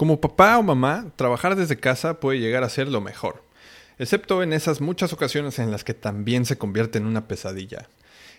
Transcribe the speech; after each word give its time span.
Como 0.00 0.18
papá 0.18 0.56
o 0.56 0.62
mamá, 0.62 1.12
trabajar 1.14 1.56
desde 1.56 1.76
casa 1.76 2.20
puede 2.20 2.38
llegar 2.38 2.64
a 2.64 2.70
ser 2.70 2.88
lo 2.88 3.02
mejor, 3.02 3.42
excepto 3.98 4.42
en 4.42 4.54
esas 4.54 4.80
muchas 4.80 5.12
ocasiones 5.12 5.58
en 5.58 5.70
las 5.70 5.84
que 5.84 5.92
también 5.92 6.46
se 6.46 6.56
convierte 6.56 6.96
en 6.96 7.04
una 7.04 7.28
pesadilla. 7.28 7.86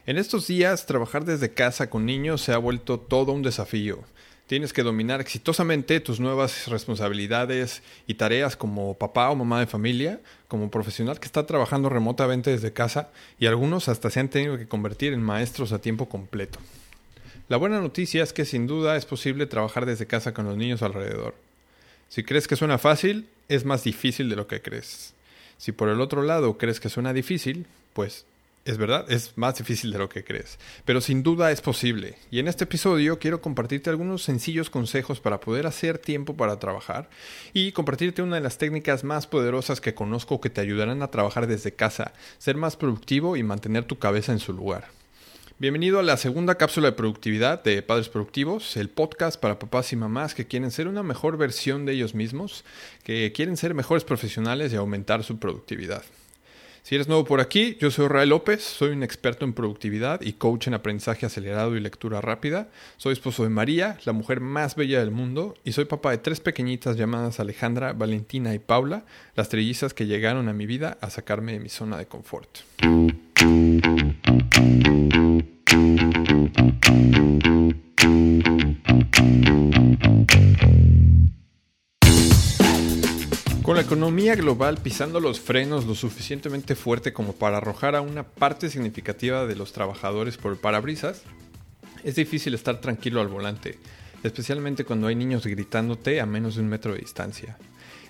En 0.07 0.17
estos 0.17 0.47
días, 0.47 0.87
trabajar 0.87 1.23
desde 1.23 1.53
casa 1.53 1.87
con 1.87 2.07
niños 2.07 2.41
se 2.41 2.51
ha 2.51 2.57
vuelto 2.57 2.99
todo 2.99 3.31
un 3.31 3.43
desafío. 3.43 3.99
Tienes 4.47 4.73
que 4.73 4.81
dominar 4.81 5.21
exitosamente 5.21 5.99
tus 5.99 6.19
nuevas 6.19 6.67
responsabilidades 6.67 7.83
y 8.07 8.15
tareas 8.15 8.55
como 8.57 8.97
papá 8.97 9.29
o 9.29 9.35
mamá 9.35 9.59
de 9.59 9.67
familia, 9.67 10.19
como 10.47 10.71
profesional 10.71 11.19
que 11.19 11.27
está 11.27 11.45
trabajando 11.45 11.89
remotamente 11.89 12.49
desde 12.49 12.73
casa 12.73 13.11
y 13.37 13.45
algunos 13.45 13.87
hasta 13.87 14.09
se 14.09 14.19
han 14.19 14.29
tenido 14.29 14.57
que 14.57 14.67
convertir 14.67 15.13
en 15.13 15.21
maestros 15.21 15.73
a 15.73 15.79
tiempo 15.79 16.09
completo. 16.09 16.57
La 17.49 17.57
buena 17.57 17.79
noticia 17.81 18.23
es 18.23 18.33
que 18.33 18.45
sin 18.45 18.65
duda 18.65 18.97
es 18.97 19.05
posible 19.05 19.45
trabajar 19.45 19.85
desde 19.85 20.07
casa 20.07 20.33
con 20.33 20.45
los 20.45 20.57
niños 20.57 20.81
alrededor. 20.81 21.35
Si 22.11 22.23
crees 22.23 22.45
que 22.45 22.57
suena 22.57 22.77
fácil, 22.77 23.29
es 23.47 23.63
más 23.63 23.85
difícil 23.85 24.27
de 24.27 24.35
lo 24.35 24.45
que 24.45 24.61
crees. 24.61 25.13
Si 25.57 25.71
por 25.71 25.87
el 25.87 26.01
otro 26.01 26.23
lado 26.23 26.57
crees 26.57 26.81
que 26.81 26.89
suena 26.89 27.13
difícil, 27.13 27.67
pues 27.93 28.25
es 28.65 28.77
verdad, 28.77 29.09
es 29.09 29.37
más 29.37 29.57
difícil 29.57 29.93
de 29.93 29.97
lo 29.97 30.09
que 30.09 30.25
crees, 30.25 30.59
pero 30.83 30.99
sin 30.99 31.23
duda 31.23 31.53
es 31.53 31.61
posible. 31.61 32.17
Y 32.29 32.39
en 32.39 32.49
este 32.49 32.65
episodio 32.65 33.17
quiero 33.17 33.41
compartirte 33.41 33.89
algunos 33.89 34.23
sencillos 34.23 34.69
consejos 34.69 35.21
para 35.21 35.39
poder 35.39 35.65
hacer 35.65 35.99
tiempo 35.99 36.35
para 36.35 36.59
trabajar 36.59 37.09
y 37.53 37.71
compartirte 37.71 38.21
una 38.21 38.35
de 38.35 38.41
las 38.41 38.57
técnicas 38.57 39.05
más 39.05 39.25
poderosas 39.25 39.79
que 39.79 39.93
conozco 39.93 40.41
que 40.41 40.49
te 40.49 40.59
ayudarán 40.59 41.03
a 41.03 41.11
trabajar 41.11 41.47
desde 41.47 41.71
casa, 41.71 42.11
ser 42.39 42.57
más 42.57 42.75
productivo 42.75 43.37
y 43.37 43.43
mantener 43.43 43.85
tu 43.85 43.99
cabeza 43.99 44.33
en 44.33 44.39
su 44.39 44.51
lugar. 44.51 44.89
Bienvenido 45.61 45.99
a 45.99 46.01
la 46.01 46.17
segunda 46.17 46.55
cápsula 46.55 46.87
de 46.87 46.93
productividad 46.93 47.63
de 47.63 47.83
Padres 47.83 48.09
Productivos, 48.09 48.77
el 48.77 48.89
podcast 48.89 49.39
para 49.39 49.59
papás 49.59 49.93
y 49.93 49.95
mamás 49.95 50.33
que 50.33 50.47
quieren 50.47 50.71
ser 50.71 50.87
una 50.87 51.03
mejor 51.03 51.37
versión 51.37 51.85
de 51.85 51.93
ellos 51.93 52.15
mismos, 52.15 52.65
que 53.03 53.31
quieren 53.31 53.57
ser 53.57 53.75
mejores 53.75 54.03
profesionales 54.03 54.73
y 54.73 54.77
aumentar 54.77 55.23
su 55.23 55.37
productividad. 55.37 56.01
Si 56.81 56.95
eres 56.95 57.07
nuevo 57.07 57.25
por 57.25 57.41
aquí, 57.41 57.77
yo 57.79 57.91
soy 57.91 58.07
Rael 58.07 58.29
López, 58.29 58.63
soy 58.63 58.89
un 58.89 59.03
experto 59.03 59.45
en 59.45 59.53
productividad 59.53 60.21
y 60.21 60.33
coach 60.33 60.65
en 60.65 60.73
aprendizaje 60.73 61.27
acelerado 61.27 61.75
y 61.75 61.79
lectura 61.79 62.21
rápida. 62.21 62.69
Soy 62.97 63.13
esposo 63.13 63.43
de 63.43 63.49
María, 63.49 63.99
la 64.03 64.13
mujer 64.13 64.39
más 64.39 64.75
bella 64.75 64.97
del 64.97 65.11
mundo, 65.11 65.53
y 65.63 65.73
soy 65.73 65.85
papá 65.85 66.09
de 66.09 66.17
tres 66.17 66.39
pequeñitas 66.39 66.97
llamadas 66.97 67.39
Alejandra, 67.39 67.93
Valentina 67.93 68.55
y 68.55 68.57
Paula, 68.57 69.05
las 69.35 69.49
trillizas 69.49 69.93
que 69.93 70.07
llegaron 70.07 70.49
a 70.49 70.53
mi 70.53 70.65
vida 70.65 70.97
a 71.01 71.11
sacarme 71.11 71.51
de 71.51 71.59
mi 71.59 71.69
zona 71.69 71.99
de 71.99 72.07
confort. 72.07 72.49
Con 83.71 83.77
la 83.77 83.83
economía 83.83 84.35
global 84.35 84.79
pisando 84.83 85.21
los 85.21 85.39
frenos 85.39 85.85
lo 85.85 85.95
suficientemente 85.95 86.75
fuerte 86.75 87.13
como 87.13 87.31
para 87.31 87.55
arrojar 87.55 87.95
a 87.95 88.01
una 88.01 88.23
parte 88.23 88.69
significativa 88.69 89.47
de 89.47 89.55
los 89.55 89.71
trabajadores 89.71 90.35
por 90.35 90.51
el 90.51 90.57
parabrisas, 90.57 91.21
es 92.03 92.15
difícil 92.15 92.53
estar 92.53 92.81
tranquilo 92.81 93.21
al 93.21 93.29
volante, 93.29 93.79
especialmente 94.23 94.83
cuando 94.83 95.07
hay 95.07 95.15
niños 95.15 95.47
gritándote 95.47 96.19
a 96.19 96.25
menos 96.25 96.55
de 96.55 96.63
un 96.63 96.67
metro 96.67 96.91
de 96.91 96.99
distancia. 96.99 97.57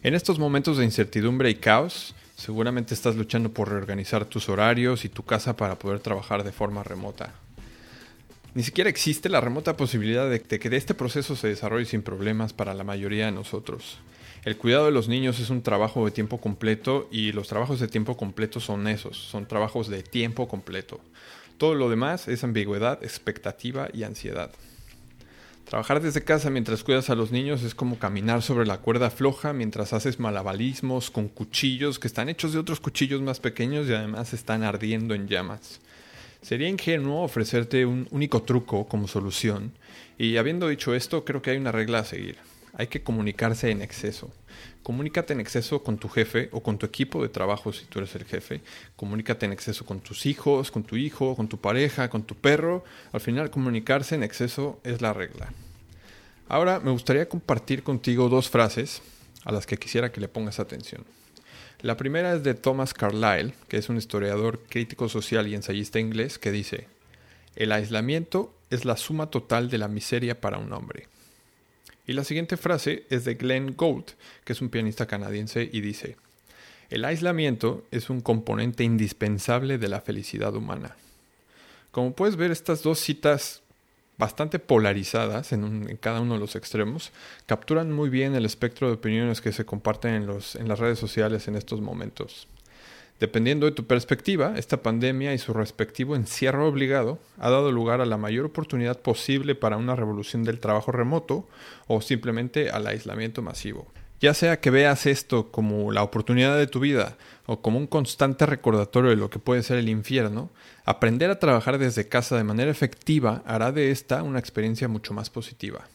En 0.01 0.15
estos 0.15 0.39
momentos 0.39 0.79
de 0.79 0.85
incertidumbre 0.85 1.51
y 1.51 1.55
caos, 1.57 2.15
seguramente 2.35 2.95
estás 2.95 3.15
luchando 3.15 3.53
por 3.53 3.69
reorganizar 3.69 4.25
tus 4.25 4.49
horarios 4.49 5.05
y 5.05 5.09
tu 5.09 5.21
casa 5.25 5.57
para 5.57 5.77
poder 5.77 5.99
trabajar 5.99 6.43
de 6.43 6.53
forma 6.53 6.81
remota. 6.81 7.35
Ni 8.55 8.63
siquiera 8.63 8.89
existe 8.89 9.29
la 9.29 9.41
remota 9.41 9.77
posibilidad 9.77 10.27
de 10.27 10.41
que 10.41 10.75
este 10.75 10.95
proceso 10.95 11.35
se 11.35 11.49
desarrolle 11.49 11.85
sin 11.85 12.01
problemas 12.01 12.51
para 12.51 12.73
la 12.73 12.83
mayoría 12.83 13.27
de 13.27 13.31
nosotros. 13.31 13.99
El 14.43 14.57
cuidado 14.57 14.85
de 14.85 14.91
los 14.91 15.07
niños 15.07 15.39
es 15.39 15.51
un 15.51 15.61
trabajo 15.61 16.03
de 16.03 16.09
tiempo 16.09 16.41
completo 16.41 17.07
y 17.11 17.31
los 17.31 17.47
trabajos 17.47 17.79
de 17.79 17.87
tiempo 17.87 18.17
completo 18.17 18.59
son 18.59 18.87
esos, 18.87 19.15
son 19.15 19.47
trabajos 19.47 19.87
de 19.87 20.01
tiempo 20.01 20.47
completo. 20.47 20.99
Todo 21.59 21.75
lo 21.75 21.91
demás 21.91 22.27
es 22.27 22.43
ambigüedad, 22.43 23.03
expectativa 23.03 23.89
y 23.93 24.01
ansiedad. 24.01 24.49
Trabajar 25.65 26.01
desde 26.01 26.23
casa 26.23 26.49
mientras 26.49 26.83
cuidas 26.83 27.11
a 27.11 27.15
los 27.15 27.31
niños 27.31 27.61
es 27.61 27.75
como 27.75 27.99
caminar 27.99 28.41
sobre 28.41 28.65
la 28.65 28.79
cuerda 28.79 29.11
floja 29.11 29.53
mientras 29.53 29.93
haces 29.93 30.19
malabalismos 30.19 31.11
con 31.11 31.27
cuchillos 31.27 31.99
que 31.99 32.07
están 32.07 32.27
hechos 32.27 32.51
de 32.51 32.59
otros 32.59 32.79
cuchillos 32.79 33.21
más 33.21 33.39
pequeños 33.39 33.87
y 33.87 33.93
además 33.93 34.33
están 34.33 34.63
ardiendo 34.63 35.13
en 35.13 35.27
llamas. 35.27 35.81
Sería 36.41 36.67
ingenuo 36.67 37.21
ofrecerte 37.23 37.85
un 37.85 38.07
único 38.09 38.41
truco 38.41 38.87
como 38.87 39.07
solución 39.07 39.71
y 40.17 40.37
habiendo 40.37 40.67
dicho 40.67 40.95
esto 40.95 41.25
creo 41.25 41.43
que 41.43 41.51
hay 41.51 41.57
una 41.57 41.71
regla 41.71 41.99
a 41.99 42.05
seguir 42.05 42.37
hay 42.73 42.87
que 42.87 43.03
comunicarse 43.03 43.69
en 43.71 43.81
exceso. 43.81 44.31
Comunícate 44.83 45.33
en 45.33 45.39
exceso 45.39 45.83
con 45.83 45.97
tu 45.97 46.09
jefe 46.09 46.49
o 46.51 46.63
con 46.63 46.77
tu 46.77 46.85
equipo 46.85 47.21
de 47.21 47.29
trabajo 47.29 47.71
si 47.71 47.85
tú 47.85 47.99
eres 47.99 48.15
el 48.15 48.25
jefe. 48.25 48.61
Comunícate 48.95 49.45
en 49.45 49.53
exceso 49.53 49.85
con 49.85 49.99
tus 49.99 50.25
hijos, 50.25 50.71
con 50.71 50.83
tu 50.83 50.95
hijo, 50.95 51.35
con 51.35 51.47
tu 51.47 51.57
pareja, 51.57 52.09
con 52.09 52.23
tu 52.23 52.35
perro. 52.35 52.83
Al 53.11 53.21
final 53.21 53.51
comunicarse 53.51 54.15
en 54.15 54.23
exceso 54.23 54.79
es 54.83 55.01
la 55.01 55.13
regla. 55.13 55.51
Ahora 56.47 56.79
me 56.79 56.91
gustaría 56.91 57.29
compartir 57.29 57.83
contigo 57.83 58.27
dos 58.27 58.49
frases 58.49 59.01
a 59.45 59.51
las 59.51 59.65
que 59.65 59.77
quisiera 59.77 60.11
que 60.11 60.21
le 60.21 60.27
pongas 60.27 60.59
atención. 60.59 61.05
La 61.81 61.97
primera 61.97 62.33
es 62.33 62.43
de 62.43 62.53
Thomas 62.53 62.93
Carlyle, 62.93 63.53
que 63.67 63.77
es 63.77 63.89
un 63.89 63.97
historiador 63.97 64.59
crítico 64.69 65.09
social 65.09 65.47
y 65.47 65.55
ensayista 65.55 65.99
inglés, 65.99 66.37
que 66.37 66.51
dice, 66.51 66.87
El 67.55 67.71
aislamiento 67.71 68.53
es 68.69 68.85
la 68.85 68.97
suma 68.97 69.31
total 69.31 69.69
de 69.69 69.79
la 69.79 69.87
miseria 69.87 70.39
para 70.39 70.57
un 70.57 70.73
hombre. 70.73 71.07
Y 72.11 72.13
la 72.13 72.25
siguiente 72.25 72.57
frase 72.57 73.05
es 73.09 73.23
de 73.23 73.35
Glenn 73.35 73.73
Gould, 73.77 74.03
que 74.43 74.51
es 74.51 74.59
un 74.59 74.67
pianista 74.67 75.05
canadiense, 75.05 75.69
y 75.71 75.79
dice, 75.79 76.17
el 76.89 77.05
aislamiento 77.05 77.85
es 77.89 78.09
un 78.09 78.19
componente 78.19 78.83
indispensable 78.83 79.77
de 79.77 79.87
la 79.87 80.01
felicidad 80.01 80.53
humana. 80.53 80.97
Como 81.91 82.11
puedes 82.11 82.35
ver, 82.35 82.51
estas 82.51 82.83
dos 82.83 82.99
citas 82.99 83.61
bastante 84.17 84.59
polarizadas 84.59 85.53
en, 85.53 85.97
cada 86.01 86.19
uno 86.19 86.33
de 86.33 86.41
los 86.41 86.57
extremos, 86.57 87.13
capturan 87.45 87.93
muy 87.93 88.09
bien 88.09 88.35
el 88.35 88.43
espectro 88.43 88.87
de 88.87 88.95
opiniones 88.95 89.39
que 89.39 89.53
se 89.53 89.63
comparten 89.63 90.13
en 90.13 90.67
las 90.67 90.79
redes 90.79 90.99
sociales 90.99 91.47
en 91.47 91.55
estos 91.55 91.79
momentos. 91.79 92.45
Dependiendo 93.21 93.67
de 93.67 93.71
tu 93.71 93.85
perspectiva, 93.85 94.55
esta 94.57 94.81
pandemia 94.81 95.31
y 95.35 95.37
su 95.37 95.53
respectivo 95.53 96.15
encierro 96.15 96.67
obligado 96.67 97.19
ha 97.37 97.51
dado 97.51 97.71
lugar 97.71 98.01
a 98.01 98.07
la 98.07 98.17
mayor 98.17 98.45
oportunidad 98.45 98.99
posible 98.99 99.53
para 99.53 99.77
una 99.77 99.95
revolución 99.95 100.43
del 100.43 100.59
trabajo 100.59 100.91
remoto 100.91 101.47
o 101.85 102.01
simplemente 102.01 102.71
al 102.71 102.87
aislamiento 102.87 103.43
masivo. 103.43 103.85
Ya 104.21 104.33
sea 104.33 104.59
que 104.59 104.71
veas 104.71 105.05
esto 105.05 105.51
como 105.51 105.91
la 105.91 106.01
oportunidad 106.01 106.57
de 106.57 106.65
tu 106.65 106.79
vida 106.79 107.15
o 107.45 107.61
como 107.61 107.77
un 107.77 107.85
constante 107.85 108.47
recordatorio 108.47 109.11
de 109.11 109.17
lo 109.17 109.29
que 109.29 109.37
puede 109.37 109.61
ser 109.61 109.77
el 109.77 109.89
infierno, 109.89 110.49
aprender 110.83 111.29
a 111.29 111.37
trabajar 111.37 111.77
desde 111.77 112.07
casa 112.07 112.37
de 112.37 112.43
manera 112.43 112.71
efectiva 112.71 113.43
hará 113.45 113.71
de 113.71 113.91
esta 113.91 114.23
una 114.23 114.39
experiencia 114.39 114.87
mucho 114.87 115.13
más 115.13 115.29
positiva. 115.29 115.87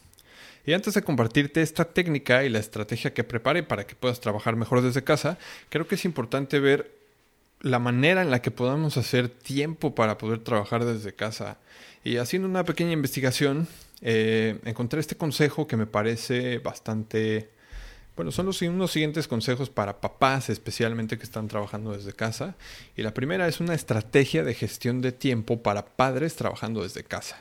Y 0.65 0.71
antes 0.71 0.93
de 0.93 1.01
compartirte 1.01 1.61
esta 1.61 1.85
técnica 1.85 2.45
y 2.45 2.49
la 2.49 2.59
estrategia 2.59 3.13
que 3.13 3.25
prepare 3.25 3.63
para 3.63 3.85
que 3.85 3.95
puedas 3.95 4.21
trabajar 4.21 4.55
mejor 4.55 4.81
desde 4.81 5.03
casa, 5.03 5.37
creo 5.69 5.87
que 5.87 5.95
es 5.95 6.05
importante 6.05 6.59
ver 6.59 6.96
la 7.61 7.79
manera 7.79 8.21
en 8.21 8.31
la 8.31 8.41
que 8.41 8.51
podamos 8.51 8.97
hacer 8.97 9.29
tiempo 9.29 9.95
para 9.95 10.17
poder 10.17 10.39
trabajar 10.39 10.85
desde 10.85 11.13
casa. 11.13 11.57
Y 12.03 12.17
haciendo 12.17 12.47
una 12.47 12.63
pequeña 12.63 12.91
investigación, 12.91 13.67
eh, 14.01 14.59
encontré 14.65 14.99
este 14.99 15.15
consejo 15.15 15.67
que 15.67 15.77
me 15.77 15.87
parece 15.87 16.59
bastante... 16.59 17.49
Bueno, 18.15 18.31
son 18.31 18.47
los, 18.47 18.61
unos 18.63 18.91
siguientes 18.91 19.27
consejos 19.27 19.69
para 19.69 20.01
papás 20.01 20.49
especialmente 20.49 21.17
que 21.17 21.23
están 21.23 21.47
trabajando 21.47 21.93
desde 21.93 22.13
casa. 22.13 22.55
Y 22.95 23.03
la 23.03 23.13
primera 23.13 23.47
es 23.47 23.59
una 23.59 23.75
estrategia 23.75 24.43
de 24.43 24.55
gestión 24.55 25.01
de 25.01 25.11
tiempo 25.11 25.61
para 25.61 25.85
padres 25.85 26.35
trabajando 26.35 26.81
desde 26.81 27.03
casa. 27.03 27.37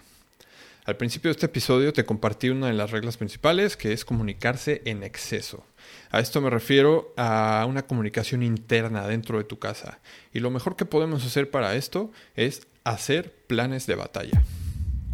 Al 0.85 0.97
principio 0.97 1.31
de 1.31 1.33
este 1.33 1.47
episodio 1.47 1.93
te 1.93 2.05
compartí 2.05 2.51
una 2.51 2.69
de 2.69 2.75
las 2.75 2.91
reglas 2.91 3.17
principales 3.17 3.77
que 3.77 3.93
es 3.93 4.05
comunicarse 4.05 4.83
en 4.85 5.03
exceso. 5.03 5.65
A 6.11 6.21
esto 6.21 6.41
me 6.41 6.51
refiero 6.51 7.13
a 7.17 7.67
una 7.69 7.87
comunicación 7.87 8.43
interna 8.43 9.07
dentro 9.07 9.39
de 9.39 9.45
tu 9.45 9.59
casa. 9.59 9.99
Y 10.33 10.41
lo 10.41 10.51
mejor 10.51 10.77
que 10.77 10.85
podemos 10.85 11.25
hacer 11.25 11.51
para 11.51 11.75
esto 11.75 12.11
es 12.35 12.67
hacer 12.85 13.33
planes 13.47 13.87
de 13.87 13.97
batalla. 13.97 14.43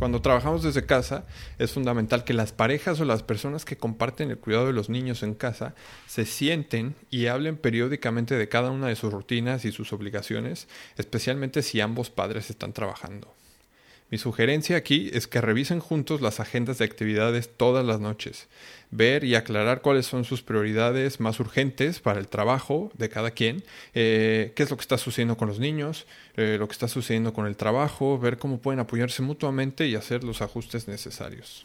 Cuando 0.03 0.21
trabajamos 0.21 0.65
desde 0.65 0.85
casa, 0.85 1.27
es 1.59 1.71
fundamental 1.71 2.25
que 2.25 2.35
las 2.35 2.51
parejas 2.51 2.99
o 2.99 3.05
las 3.05 3.23
personas 3.23 3.65
que 3.65 3.77
comparten 3.77 4.31
el 4.31 4.39
cuidado 4.39 4.67
de 4.67 4.73
los 4.73 4.89
niños 4.89 5.23
en 5.23 5.35
casa 5.35 5.77
se 6.09 6.27
sienten 6.27 6.97
y 7.09 7.27
hablen 7.27 7.57
periódicamente 7.57 8.37
de 8.37 8.49
cada 8.49 8.73
una 8.73 8.89
de 8.89 8.97
sus 8.97 9.13
rutinas 9.13 9.65
y 9.65 9.71
sus 9.71 9.93
obligaciones, 9.93 10.67
especialmente 10.97 11.63
si 11.63 11.81
ambos 11.81 12.11
padres 12.11 12.51
están 12.51 12.73
trabajando. 12.73 13.33
Mi 14.12 14.19
sugerencia 14.19 14.76
aquí 14.76 15.09
es 15.14 15.26
que 15.26 15.41
revisen 15.41 15.81
juntos 15.81 16.20
las 16.20 16.38
agendas 16.38 16.76
de 16.76 16.85
actividades 16.85 17.49
todas 17.49 17.82
las 17.82 17.99
noches, 17.99 18.47
ver 18.91 19.25
y 19.25 19.37
aclarar 19.37 19.81
cuáles 19.81 20.05
son 20.05 20.25
sus 20.25 20.43
prioridades 20.43 21.19
más 21.19 21.41
urgentes 21.41 21.99
para 21.99 22.20
el 22.20 22.29
trabajo 22.29 22.93
de 22.93 23.09
cada 23.09 23.31
quien, 23.31 23.64
eh, 23.94 24.53
qué 24.55 24.64
es 24.64 24.70
lo 24.70 24.76
que 24.76 24.82
está 24.82 24.99
sucediendo 24.99 25.38
con 25.38 25.49
los 25.49 25.61
niños, 25.61 26.06
eh, 26.37 26.56
lo 26.59 26.69
que 26.69 26.75
está 26.75 26.88
sucediendo 26.88 27.32
con 27.32 27.47
el 27.47 27.56
trabajo, 27.56 28.19
ver 28.19 28.37
cómo 28.37 28.59
pueden 28.59 28.81
apoyarse 28.81 29.23
mutuamente 29.23 29.88
y 29.88 29.94
hacer 29.94 30.25
los 30.25 30.43
ajustes 30.43 30.88
necesarios. 30.88 31.65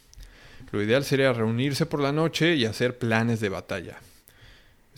Lo 0.71 0.81
ideal 0.81 1.03
sería 1.03 1.33
reunirse 1.33 1.85
por 1.85 1.99
la 1.99 2.13
noche 2.13 2.55
y 2.55 2.63
hacer 2.63 2.97
planes 2.97 3.41
de 3.41 3.49
batalla. 3.49 3.99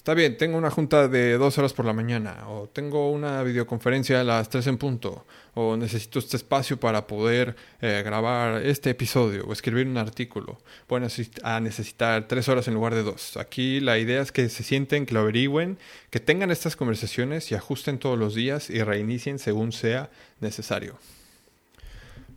Está 0.09 0.15
bien, 0.15 0.37
tengo 0.37 0.57
una 0.57 0.71
junta 0.71 1.07
de 1.07 1.37
dos 1.37 1.59
horas 1.59 1.73
por 1.73 1.85
la 1.85 1.93
mañana, 1.93 2.49
o 2.49 2.67
tengo 2.67 3.11
una 3.11 3.43
videoconferencia 3.43 4.21
a 4.21 4.23
las 4.23 4.49
tres 4.49 4.65
en 4.65 4.79
punto, 4.79 5.27
o 5.53 5.77
necesito 5.77 6.17
este 6.17 6.35
espacio 6.35 6.79
para 6.79 7.05
poder 7.05 7.55
eh, 7.79 8.01
grabar 8.03 8.63
este 8.65 8.89
episodio 8.89 9.45
o 9.45 9.53
escribir 9.53 9.85
un 9.85 9.97
artículo. 9.97 10.57
Voy 10.87 11.03
a 11.43 11.59
necesitar 11.59 12.27
tres 12.27 12.49
horas 12.49 12.67
en 12.67 12.73
lugar 12.73 12.95
de 12.95 13.03
dos. 13.03 13.37
Aquí 13.37 13.81
la 13.81 13.99
idea 13.99 14.23
es 14.23 14.31
que 14.31 14.49
se 14.49 14.63
sienten, 14.63 15.05
que 15.05 15.13
lo 15.13 15.19
averigüen, 15.19 15.77
que 16.09 16.19
tengan 16.19 16.49
estas 16.49 16.75
conversaciones 16.75 17.51
y 17.51 17.53
ajusten 17.53 17.99
todos 17.99 18.17
los 18.17 18.33
días 18.33 18.71
y 18.71 18.81
reinicien 18.81 19.37
según 19.37 19.71
sea 19.71 20.09
necesario. 20.39 20.97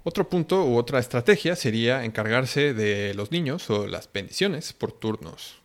Otro 0.05 0.29
punto 0.29 0.67
u 0.67 0.77
otra 0.77 0.99
estrategia 0.99 1.57
sería 1.57 2.05
encargarse 2.05 2.75
de 2.75 3.15
los 3.15 3.31
niños 3.31 3.71
o 3.71 3.87
las 3.87 4.13
bendiciones 4.13 4.75
por 4.75 4.93
turnos. 4.93 5.62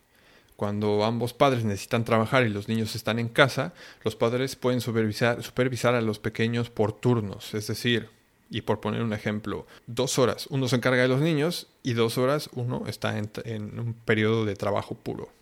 Cuando 0.57 1.05
ambos 1.05 1.33
padres 1.33 1.63
necesitan 1.63 2.03
trabajar 2.03 2.43
y 2.43 2.49
los 2.49 2.67
niños 2.67 2.95
están 2.95 3.19
en 3.19 3.29
casa, 3.29 3.73
los 4.03 4.15
padres 4.15 4.55
pueden 4.55 4.81
supervisar, 4.81 5.43
supervisar 5.43 5.93
a 5.93 6.01
los 6.01 6.17
pequeños 6.17 6.71
por 6.71 6.93
turnos, 6.93 7.53
es 7.53 7.67
decir, 7.67 8.09
y 8.49 8.61
por 8.61 8.79
poner 8.79 9.03
un 9.03 9.13
ejemplo, 9.13 9.67
dos 9.85 10.17
horas 10.17 10.47
uno 10.49 10.67
se 10.67 10.77
encarga 10.77 11.03
de 11.03 11.09
los 11.09 11.21
niños 11.21 11.67
y 11.83 11.93
dos 11.93 12.17
horas 12.17 12.49
uno 12.53 12.83
está 12.87 13.17
en 13.17 13.79
un 13.79 13.93
periodo 13.93 14.45
de 14.45 14.55
trabajo 14.55 14.95
puro. 14.95 15.36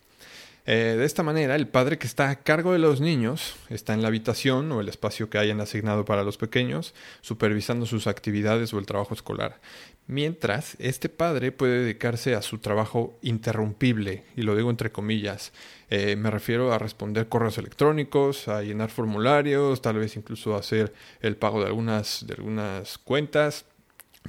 Eh, 0.68 0.96
de 0.98 1.04
esta 1.04 1.22
manera, 1.22 1.54
el 1.54 1.68
padre 1.68 1.96
que 1.96 2.08
está 2.08 2.28
a 2.28 2.40
cargo 2.42 2.72
de 2.72 2.80
los 2.80 3.00
niños 3.00 3.54
está 3.70 3.94
en 3.94 4.02
la 4.02 4.08
habitación 4.08 4.72
o 4.72 4.80
el 4.80 4.88
espacio 4.88 5.30
que 5.30 5.38
hayan 5.38 5.60
asignado 5.60 6.04
para 6.04 6.24
los 6.24 6.38
pequeños, 6.38 6.92
supervisando 7.20 7.86
sus 7.86 8.08
actividades 8.08 8.74
o 8.74 8.80
el 8.80 8.86
trabajo 8.86 9.14
escolar. 9.14 9.60
Mientras, 10.08 10.76
este 10.80 11.08
padre 11.08 11.52
puede 11.52 11.82
dedicarse 11.82 12.34
a 12.34 12.42
su 12.42 12.58
trabajo 12.58 13.16
interrumpible, 13.22 14.24
y 14.36 14.42
lo 14.42 14.56
digo 14.56 14.70
entre 14.70 14.90
comillas. 14.90 15.52
Eh, 15.88 16.16
me 16.16 16.32
refiero 16.32 16.72
a 16.72 16.78
responder 16.78 17.28
correos 17.28 17.58
electrónicos, 17.58 18.48
a 18.48 18.62
llenar 18.62 18.90
formularios, 18.90 19.82
tal 19.82 19.98
vez 19.98 20.16
incluso 20.16 20.56
hacer 20.56 20.92
el 21.20 21.36
pago 21.36 21.60
de 21.60 21.66
algunas, 21.66 22.26
de 22.26 22.34
algunas 22.34 22.98
cuentas 22.98 23.66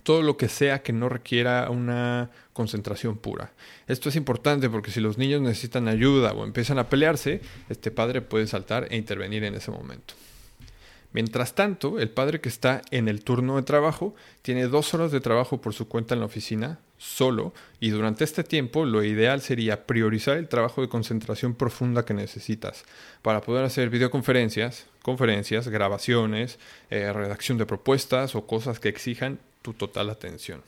todo 0.04 0.22
lo 0.22 0.38
que 0.38 0.50
sea 0.50 0.82
que 0.82 0.94
no 0.94 1.10
requiera 1.10 1.70
una 1.70 2.30
concentración 2.54 3.18
pura. 3.18 3.54
Esto 3.88 4.10
es 4.10 4.16
importante 4.16 4.70
porque 4.70 4.92
si 4.92 5.00
los 5.00 5.18
niños 5.18 5.42
necesitan 5.42 5.88
ayuda 5.88 6.34
o 6.34 6.44
empiezan 6.44 6.80
a 6.80 6.90
pelearse, 6.90 7.42
este 7.70 7.92
padre 7.92 8.22
puede 8.22 8.48
saltar 8.48 8.88
e 8.90 8.98
intervenir 8.98 9.44
en 9.44 9.56
ese 9.56 9.72
momento. 9.72 10.14
Mientras 11.14 11.56
tanto, 11.56 12.00
el 12.00 12.10
padre 12.10 12.42
que 12.42 12.50
está 12.50 12.82
en 12.92 13.08
el 13.08 13.24
turno 13.24 13.56
de 13.56 13.64
trabajo 13.64 14.14
tiene 14.42 14.68
dos 14.68 14.94
horas 14.94 15.12
de 15.12 15.22
trabajo 15.22 15.62
por 15.62 15.74
su 15.74 15.88
cuenta 15.88 16.14
en 16.14 16.20
la 16.20 16.26
oficina, 16.26 16.80
solo, 16.98 17.54
y 17.80 17.90
durante 17.90 18.24
este 18.24 18.44
tiempo 18.44 18.86
lo 18.86 19.04
ideal 19.04 19.42
sería 19.42 19.88
priorizar 19.88 20.38
el 20.38 20.50
trabajo 20.50 20.82
de 20.82 20.90
concentración 20.90 21.56
profunda 21.56 22.06
que 22.06 22.14
necesitas 22.14 22.84
para 23.22 23.42
poder 23.42 23.64
hacer 23.64 23.90
videoconferencias, 23.90 24.88
conferencias, 25.02 25.70
grabaciones, 25.70 26.60
eh, 26.90 27.12
redacción 27.14 27.58
de 27.58 27.66
propuestas 27.66 28.36
o 28.36 28.46
cosas 28.46 28.80
que 28.80 28.90
exijan 28.90 29.40
tu 29.68 29.74
total 29.74 30.10
atención. 30.10 30.62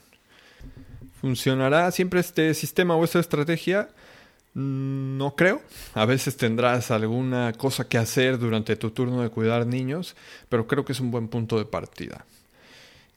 ¿Funcionará 1.22 1.90
siempre 1.90 2.20
este 2.20 2.52
sistema 2.52 2.96
o 2.96 3.02
esta 3.02 3.18
estrategia? 3.18 3.88
Mm, 4.52 5.16
no 5.16 5.34
creo. 5.36 5.62
A 5.94 6.04
veces 6.04 6.36
tendrás 6.36 6.90
alguna 6.90 7.54
cosa 7.54 7.88
que 7.88 7.96
hacer 7.96 8.38
durante 8.38 8.76
tu 8.76 8.90
turno 8.90 9.22
de 9.22 9.30
cuidar 9.30 9.66
niños, 9.66 10.16
pero 10.50 10.66
creo 10.66 10.84
que 10.84 10.92
es 10.92 11.00
un 11.00 11.10
buen 11.10 11.28
punto 11.28 11.56
de 11.56 11.64
partida. 11.64 12.26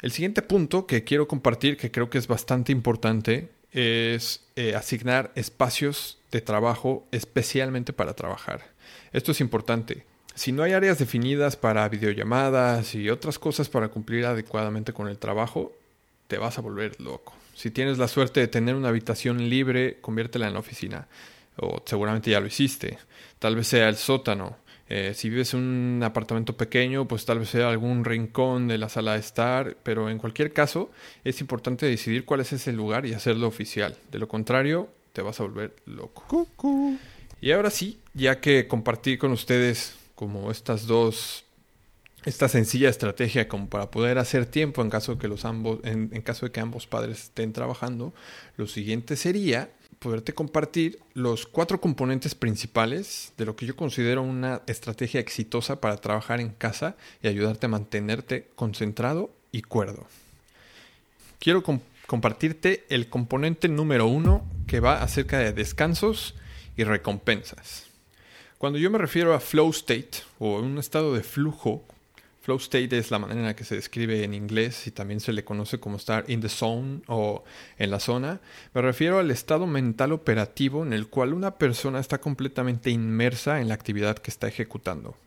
El 0.02 0.12
siguiente 0.14 0.42
punto 0.42 0.88
que 0.88 1.04
quiero 1.04 1.28
compartir, 1.28 1.76
que 1.76 1.92
creo 1.92 2.10
que 2.10 2.18
es 2.18 2.28
bastante 2.28 2.72
importante, 2.72 3.50
es 3.72 4.46
eh, 4.56 4.76
asignar 4.76 5.34
espacios 5.36 6.18
de 6.32 6.40
trabajo 6.40 7.06
especialmente 7.12 7.92
para 7.92 8.14
trabajar. 8.14 8.64
Esto 9.12 9.34
es 9.34 9.42
importante. 9.42 10.06
Si 10.36 10.52
no 10.52 10.64
hay 10.64 10.74
áreas 10.74 10.98
definidas 10.98 11.56
para 11.56 11.88
videollamadas 11.90 12.96
y 12.96 13.10
otras 13.10 13.38
cosas 13.38 13.70
para 13.70 13.90
cumplir 13.90 14.26
adecuadamente 14.26 14.92
con 14.92 15.08
el 15.08 15.20
trabajo, 15.20 15.74
te 16.28 16.38
vas 16.38 16.58
a 16.58 16.62
volver 16.62 17.00
loco. 17.00 17.34
Si 17.56 17.70
tienes 17.70 18.00
la 18.00 18.08
suerte 18.08 18.40
de 18.40 18.48
tener 18.48 18.74
una 18.74 18.90
habitación 18.90 19.48
libre, 19.48 20.00
conviértela 20.02 20.48
en 20.48 20.54
la 20.54 20.60
oficina. 20.60 21.08
O 21.58 21.84
seguramente 21.86 22.32
ya 22.32 22.40
lo 22.40 22.48
hiciste. 22.48 22.98
Tal 23.38 23.56
vez 23.56 23.68
sea 23.68 23.90
el 23.90 23.96
sótano. 23.96 24.58
Eh, 24.90 25.14
si 25.16 25.30
vives 25.30 25.54
en 25.54 25.60
un 25.60 26.04
apartamento 26.04 26.58
pequeño, 26.58 27.08
pues 27.08 27.26
tal 27.26 27.40
vez 27.40 27.50
sea 27.50 27.70
algún 27.70 28.04
rincón 28.04 28.68
de 28.68 28.80
la 28.80 28.90
sala 28.90 29.14
de 29.14 29.20
estar. 29.20 29.78
Pero 29.84 30.10
en 30.10 30.18
cualquier 30.18 30.52
caso, 30.52 30.90
es 31.24 31.42
importante 31.42 31.86
decidir 31.86 32.26
cuál 32.26 32.40
es 32.40 32.54
ese 32.54 32.74
lugar 32.74 33.06
y 33.06 33.14
hacerlo 33.14 33.48
oficial. 33.48 33.96
De 34.12 34.18
lo 34.18 34.28
contrario, 34.28 34.90
te 35.14 35.22
vas 35.22 35.40
a 35.40 35.44
volver 35.44 35.76
loco. 35.86 36.48
Y 37.40 37.52
ahora 37.52 37.70
sí, 37.70 38.00
ya 38.16 38.40
que 38.40 38.68
compartí 38.68 39.18
con 39.18 39.32
ustedes 39.32 39.96
como 40.15 40.51
estas 40.51 40.88
dos 40.88 41.45
esta 42.25 42.48
sencilla 42.48 42.89
estrategia 42.89 43.48
como 43.48 43.68
para 43.68 43.92
poder 43.92 44.18
hacer 44.18 44.45
tiempo 44.45 44.81
en 44.81 44.89
caso 44.89 45.15
de 45.15 45.18
que 45.19 45.27
los 45.27 45.45
ambos 45.45 45.80
en, 45.83 46.07
caso 46.21 46.45
de 46.45 46.51
que 46.51 46.60
ambos 46.60 46.88
padres 46.88 47.24
estén 47.24 47.51
trabajando 47.54 48.13
lo 48.56 48.68
siguiente 48.68 49.15
sería 49.15 49.69
poderte 50.00 50.33
compartir 50.33 51.00
los 51.13 51.45
cuatro 51.45 51.80
componentes 51.80 52.36
principales 52.36 53.33
de 53.38 53.45
lo 53.45 53.56
que 53.56 53.65
yo 53.65 53.75
considero 53.75 54.21
una 54.21 54.62
estrategia 54.68 55.21
exitosa 55.21 55.80
para 55.80 55.98
trabajar 55.98 56.42
en 56.42 56.50
casa 56.50 56.95
y 57.21 57.27
ayudarte 57.27 57.68
a 57.68 57.69
mantenerte 57.69 58.50
concentrado 58.56 59.31
y 59.54 59.62
cuerdo. 59.62 60.06
Quiero 61.39 61.63
compartirte 62.06 62.83
el 62.89 63.07
componente 63.07 63.69
número 63.69 64.07
uno 64.07 64.45
que 64.68 64.81
va 64.81 65.01
acerca 65.01 65.39
de 65.39 65.54
descansos 65.54 66.36
y 66.75 66.83
recompensas 66.83 67.93
cuando 68.63 68.80
yo 68.80 68.89
me 68.89 68.98
refiero 68.98 69.33
a 69.33 69.42
flow 69.42 69.71
state 69.71 70.24
o 70.39 70.57
un 70.57 70.77
estado 70.77 71.13
de 71.13 71.21
flujo, 71.21 71.83
flow 72.39 72.56
state 72.56 72.98
es 72.98 73.12
la 73.12 73.19
manera 73.19 73.42
en 73.42 73.45
la 73.48 73.57
que 73.57 73.65
se 73.65 73.75
describe 73.75 74.24
en 74.24 74.33
inglés 74.33 74.88
y 74.88 74.92
también 74.92 75.19
se 75.19 75.33
le 75.33 75.44
conoce 75.44 75.81
como 75.81 75.98
estar 75.98 76.24
in 76.30 76.39
the 76.39 76.48
zone 76.48 77.01
o 77.07 77.44
en 77.77 77.92
la 77.92 78.00
zona, 78.00 78.39
me 78.74 78.81
refiero 78.81 79.19
al 79.19 79.31
estado 79.31 79.68
mental 79.68 80.13
operativo 80.13 80.81
en 80.81 80.94
el 80.94 81.07
cual 81.07 81.33
una 81.33 81.56
persona 81.56 82.00
está 82.00 82.19
completamente 82.19 82.89
inmersa 82.89 83.60
en 83.60 83.68
la 83.68 83.74
actividad 83.74 84.18
que 84.18 84.31
está 84.31 84.48
ejecutando. 84.48 85.18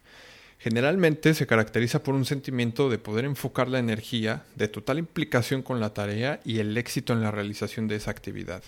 Generalmente 0.59 1.35
se 1.35 1.47
caracteriza 1.47 2.03
por 2.03 2.15
un 2.15 2.25
sentimiento 2.25 2.89
de 2.89 2.97
poder 2.97 3.27
enfocar 3.27 3.69
la 3.69 3.81
energía, 3.81 4.45
de 4.55 4.69
total 4.69 4.99
implicación 4.99 5.61
con 5.61 5.79
la 5.79 5.93
tarea 5.93 6.41
y 6.43 6.61
el 6.61 6.75
éxito 6.79 7.13
en 7.13 7.21
la 7.21 7.33
realización 7.33 7.87
de 7.87 7.97
esa 7.97 8.13
actividad. 8.13 8.63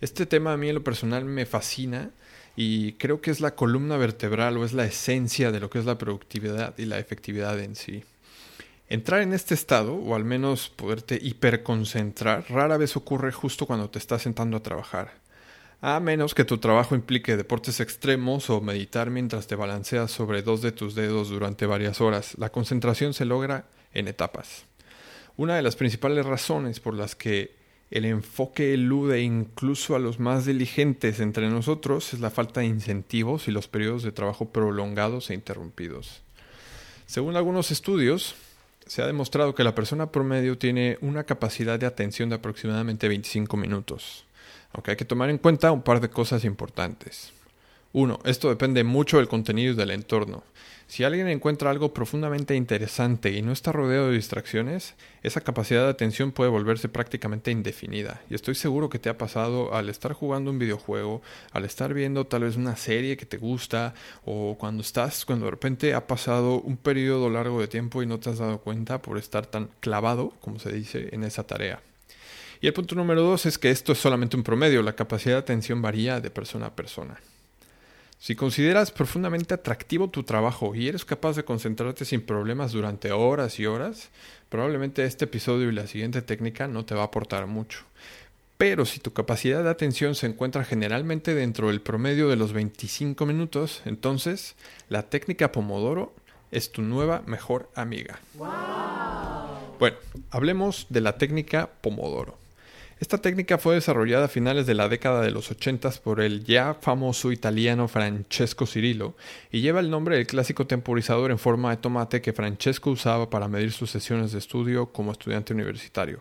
Este 0.00 0.24
tema 0.24 0.54
a 0.54 0.56
mí 0.56 0.70
en 0.70 0.76
lo 0.76 0.82
personal 0.82 1.26
me 1.26 1.44
fascina 1.44 2.12
y 2.56 2.94
creo 2.94 3.20
que 3.20 3.30
es 3.30 3.40
la 3.40 3.54
columna 3.54 3.98
vertebral 3.98 4.56
o 4.56 4.64
es 4.64 4.72
la 4.72 4.86
esencia 4.86 5.52
de 5.52 5.60
lo 5.60 5.68
que 5.68 5.78
es 5.78 5.84
la 5.84 5.98
productividad 5.98 6.76
y 6.78 6.86
la 6.86 6.98
efectividad 6.98 7.60
en 7.60 7.76
sí. 7.76 8.02
Entrar 8.88 9.20
en 9.20 9.34
este 9.34 9.54
estado, 9.54 9.94
o 9.94 10.14
al 10.14 10.24
menos 10.24 10.70
poderte 10.70 11.18
hiperconcentrar, 11.20 12.46
rara 12.48 12.78
vez 12.78 12.96
ocurre 12.96 13.30
justo 13.32 13.66
cuando 13.66 13.90
te 13.90 13.98
estás 13.98 14.22
sentando 14.22 14.56
a 14.56 14.62
trabajar. 14.62 15.14
A 15.82 16.00
menos 16.00 16.34
que 16.34 16.44
tu 16.44 16.56
trabajo 16.58 16.94
implique 16.94 17.36
deportes 17.36 17.80
extremos 17.80 18.48
o 18.48 18.60
meditar 18.62 19.10
mientras 19.10 19.46
te 19.46 19.56
balanceas 19.56 20.10
sobre 20.10 20.42
dos 20.42 20.62
de 20.62 20.72
tus 20.72 20.94
dedos 20.94 21.28
durante 21.28 21.66
varias 21.66 22.00
horas, 22.00 22.38
la 22.38 22.50
concentración 22.50 23.12
se 23.12 23.26
logra 23.26 23.66
en 23.92 24.08
etapas. 24.08 24.64
Una 25.36 25.56
de 25.56 25.62
las 25.62 25.76
principales 25.76 26.24
razones 26.24 26.80
por 26.80 26.94
las 26.94 27.14
que 27.14 27.54
el 27.90 28.04
enfoque 28.04 28.74
elude 28.74 29.20
incluso 29.20 29.94
a 29.94 30.00
los 30.00 30.18
más 30.18 30.44
diligentes 30.44 31.20
entre 31.20 31.48
nosotros 31.48 32.12
es 32.14 32.20
la 32.20 32.30
falta 32.30 32.60
de 32.60 32.66
incentivos 32.66 33.46
y 33.46 33.52
los 33.52 33.68
periodos 33.68 34.02
de 34.02 34.12
trabajo 34.12 34.46
prolongados 34.46 35.30
e 35.30 35.34
interrumpidos. 35.34 36.22
Según 37.06 37.36
algunos 37.36 37.70
estudios, 37.70 38.34
se 38.86 39.02
ha 39.02 39.06
demostrado 39.06 39.54
que 39.54 39.64
la 39.64 39.74
persona 39.74 40.10
promedio 40.10 40.58
tiene 40.58 40.98
una 41.00 41.24
capacidad 41.24 41.78
de 41.78 41.86
atención 41.86 42.28
de 42.28 42.36
aproximadamente 42.36 43.08
25 43.08 43.56
minutos, 43.56 44.24
aunque 44.72 44.92
hay 44.92 44.96
que 44.96 45.04
tomar 45.04 45.30
en 45.30 45.38
cuenta 45.38 45.70
un 45.70 45.82
par 45.82 46.00
de 46.00 46.10
cosas 46.10 46.44
importantes. 46.44 47.35
Uno, 47.92 48.18
esto 48.24 48.48
depende 48.48 48.84
mucho 48.84 49.18
del 49.18 49.28
contenido 49.28 49.72
y 49.72 49.76
del 49.76 49.90
entorno. 49.90 50.44
Si 50.88 51.02
alguien 51.02 51.26
encuentra 51.26 51.70
algo 51.70 51.92
profundamente 51.92 52.54
interesante 52.54 53.32
y 53.32 53.42
no 53.42 53.50
está 53.50 53.72
rodeado 53.72 54.08
de 54.08 54.16
distracciones, 54.16 54.94
esa 55.24 55.40
capacidad 55.40 55.82
de 55.82 55.90
atención 55.90 56.30
puede 56.30 56.48
volverse 56.48 56.88
prácticamente 56.88 57.50
indefinida. 57.50 58.22
Y 58.30 58.36
estoy 58.36 58.54
seguro 58.54 58.88
que 58.88 59.00
te 59.00 59.08
ha 59.08 59.18
pasado 59.18 59.74
al 59.74 59.88
estar 59.88 60.12
jugando 60.12 60.50
un 60.50 60.60
videojuego, 60.60 61.22
al 61.50 61.64
estar 61.64 61.92
viendo 61.92 62.26
tal 62.26 62.44
vez 62.44 62.56
una 62.56 62.76
serie 62.76 63.16
que 63.16 63.26
te 63.26 63.36
gusta, 63.36 63.94
o 64.24 64.56
cuando 64.58 64.82
estás, 64.82 65.24
cuando 65.24 65.46
de 65.46 65.50
repente 65.50 65.92
ha 65.92 66.06
pasado 66.06 66.60
un 66.60 66.76
periodo 66.76 67.30
largo 67.30 67.60
de 67.60 67.66
tiempo 67.66 68.02
y 68.02 68.06
no 68.06 68.20
te 68.20 68.30
has 68.30 68.38
dado 68.38 68.58
cuenta 68.58 69.02
por 69.02 69.18
estar 69.18 69.46
tan 69.46 69.70
clavado, 69.80 70.34
como 70.40 70.60
se 70.60 70.70
dice, 70.70 71.08
en 71.10 71.24
esa 71.24 71.44
tarea. 71.44 71.80
Y 72.60 72.68
el 72.68 72.72
punto 72.72 72.94
número 72.94 73.22
dos 73.22 73.44
es 73.44 73.58
que 73.58 73.70
esto 73.70 73.92
es 73.92 73.98
solamente 73.98 74.36
un 74.36 74.44
promedio, 74.44 74.82
la 74.82 74.94
capacidad 74.94 75.34
de 75.34 75.40
atención 75.40 75.82
varía 75.82 76.20
de 76.20 76.30
persona 76.30 76.66
a 76.66 76.76
persona. 76.76 77.18
Si 78.18 78.34
consideras 78.34 78.90
profundamente 78.90 79.54
atractivo 79.54 80.08
tu 80.08 80.22
trabajo 80.22 80.74
y 80.74 80.88
eres 80.88 81.04
capaz 81.04 81.36
de 81.36 81.44
concentrarte 81.44 82.04
sin 82.04 82.22
problemas 82.22 82.72
durante 82.72 83.12
horas 83.12 83.60
y 83.60 83.66
horas, 83.66 84.10
probablemente 84.48 85.04
este 85.04 85.26
episodio 85.26 85.68
y 85.68 85.72
la 85.72 85.86
siguiente 85.86 86.22
técnica 86.22 86.66
no 86.66 86.84
te 86.84 86.94
va 86.94 87.02
a 87.02 87.06
aportar 87.06 87.46
mucho. 87.46 87.84
Pero 88.58 88.86
si 88.86 89.00
tu 89.00 89.12
capacidad 89.12 89.62
de 89.62 89.68
atención 89.68 90.14
se 90.14 90.26
encuentra 90.26 90.64
generalmente 90.64 91.34
dentro 91.34 91.68
del 91.68 91.82
promedio 91.82 92.28
de 92.28 92.36
los 92.36 92.54
25 92.54 93.26
minutos, 93.26 93.82
entonces 93.84 94.56
la 94.88 95.02
técnica 95.02 95.52
Pomodoro 95.52 96.14
es 96.50 96.72
tu 96.72 96.80
nueva 96.80 97.22
mejor 97.26 97.70
amiga. 97.74 98.18
Bueno, 99.78 99.98
hablemos 100.30 100.86
de 100.88 101.02
la 101.02 101.18
técnica 101.18 101.68
Pomodoro. 101.82 102.45
Esta 102.98 103.18
técnica 103.18 103.58
fue 103.58 103.74
desarrollada 103.74 104.24
a 104.24 104.28
finales 104.28 104.64
de 104.66 104.72
la 104.72 104.88
década 104.88 105.20
de 105.20 105.30
los 105.30 105.50
80 105.50 105.90
por 106.02 106.22
el 106.22 106.44
ya 106.44 106.72
famoso 106.72 107.30
italiano 107.30 107.88
Francesco 107.88 108.64
Cirillo 108.64 109.14
y 109.52 109.60
lleva 109.60 109.80
el 109.80 109.90
nombre 109.90 110.16
del 110.16 110.26
clásico 110.26 110.66
temporizador 110.66 111.30
en 111.30 111.38
forma 111.38 111.68
de 111.68 111.76
tomate 111.76 112.22
que 112.22 112.32
Francesco 112.32 112.90
usaba 112.90 113.28
para 113.28 113.48
medir 113.48 113.72
sus 113.72 113.90
sesiones 113.90 114.32
de 114.32 114.38
estudio 114.38 114.92
como 114.92 115.12
estudiante 115.12 115.52
universitario. 115.52 116.20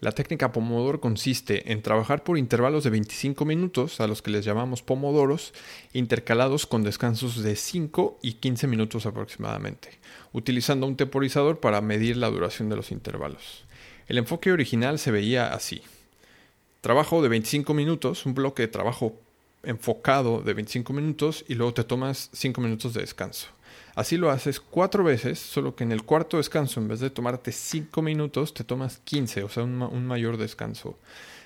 La 0.00 0.10
técnica 0.10 0.50
Pomodoro 0.50 1.00
consiste 1.00 1.70
en 1.70 1.82
trabajar 1.82 2.24
por 2.24 2.36
intervalos 2.36 2.82
de 2.82 2.90
25 2.90 3.44
minutos, 3.44 4.00
a 4.00 4.08
los 4.08 4.22
que 4.22 4.32
les 4.32 4.44
llamamos 4.44 4.82
pomodoros, 4.82 5.54
intercalados 5.92 6.66
con 6.66 6.82
descansos 6.82 7.44
de 7.44 7.54
5 7.54 8.18
y 8.22 8.32
15 8.32 8.66
minutos 8.66 9.06
aproximadamente, 9.06 9.90
utilizando 10.32 10.88
un 10.88 10.96
temporizador 10.96 11.60
para 11.60 11.80
medir 11.80 12.16
la 12.16 12.28
duración 12.28 12.68
de 12.68 12.74
los 12.74 12.90
intervalos. 12.90 13.64
El 14.12 14.18
enfoque 14.18 14.52
original 14.52 14.98
se 14.98 15.10
veía 15.10 15.54
así. 15.54 15.80
Trabajo 16.82 17.22
de 17.22 17.30
25 17.30 17.72
minutos, 17.72 18.26
un 18.26 18.34
bloque 18.34 18.60
de 18.60 18.68
trabajo 18.68 19.14
enfocado 19.62 20.42
de 20.42 20.52
25 20.52 20.92
minutos 20.92 21.46
y 21.48 21.54
luego 21.54 21.72
te 21.72 21.82
tomas 21.82 22.28
5 22.34 22.60
minutos 22.60 22.92
de 22.92 23.00
descanso. 23.00 23.48
Así 23.94 24.18
lo 24.18 24.30
haces 24.30 24.60
cuatro 24.60 25.02
veces, 25.02 25.38
solo 25.38 25.74
que 25.74 25.84
en 25.84 25.92
el 25.92 26.02
cuarto 26.02 26.36
descanso, 26.36 26.78
en 26.78 26.88
vez 26.88 27.00
de 27.00 27.08
tomarte 27.08 27.52
cinco 27.52 28.02
minutos, 28.02 28.52
te 28.52 28.64
tomas 28.64 28.98
15, 28.98 29.44
o 29.44 29.48
sea, 29.48 29.62
un, 29.62 30.06
mayor 30.06 30.36
descanso. 30.36 30.98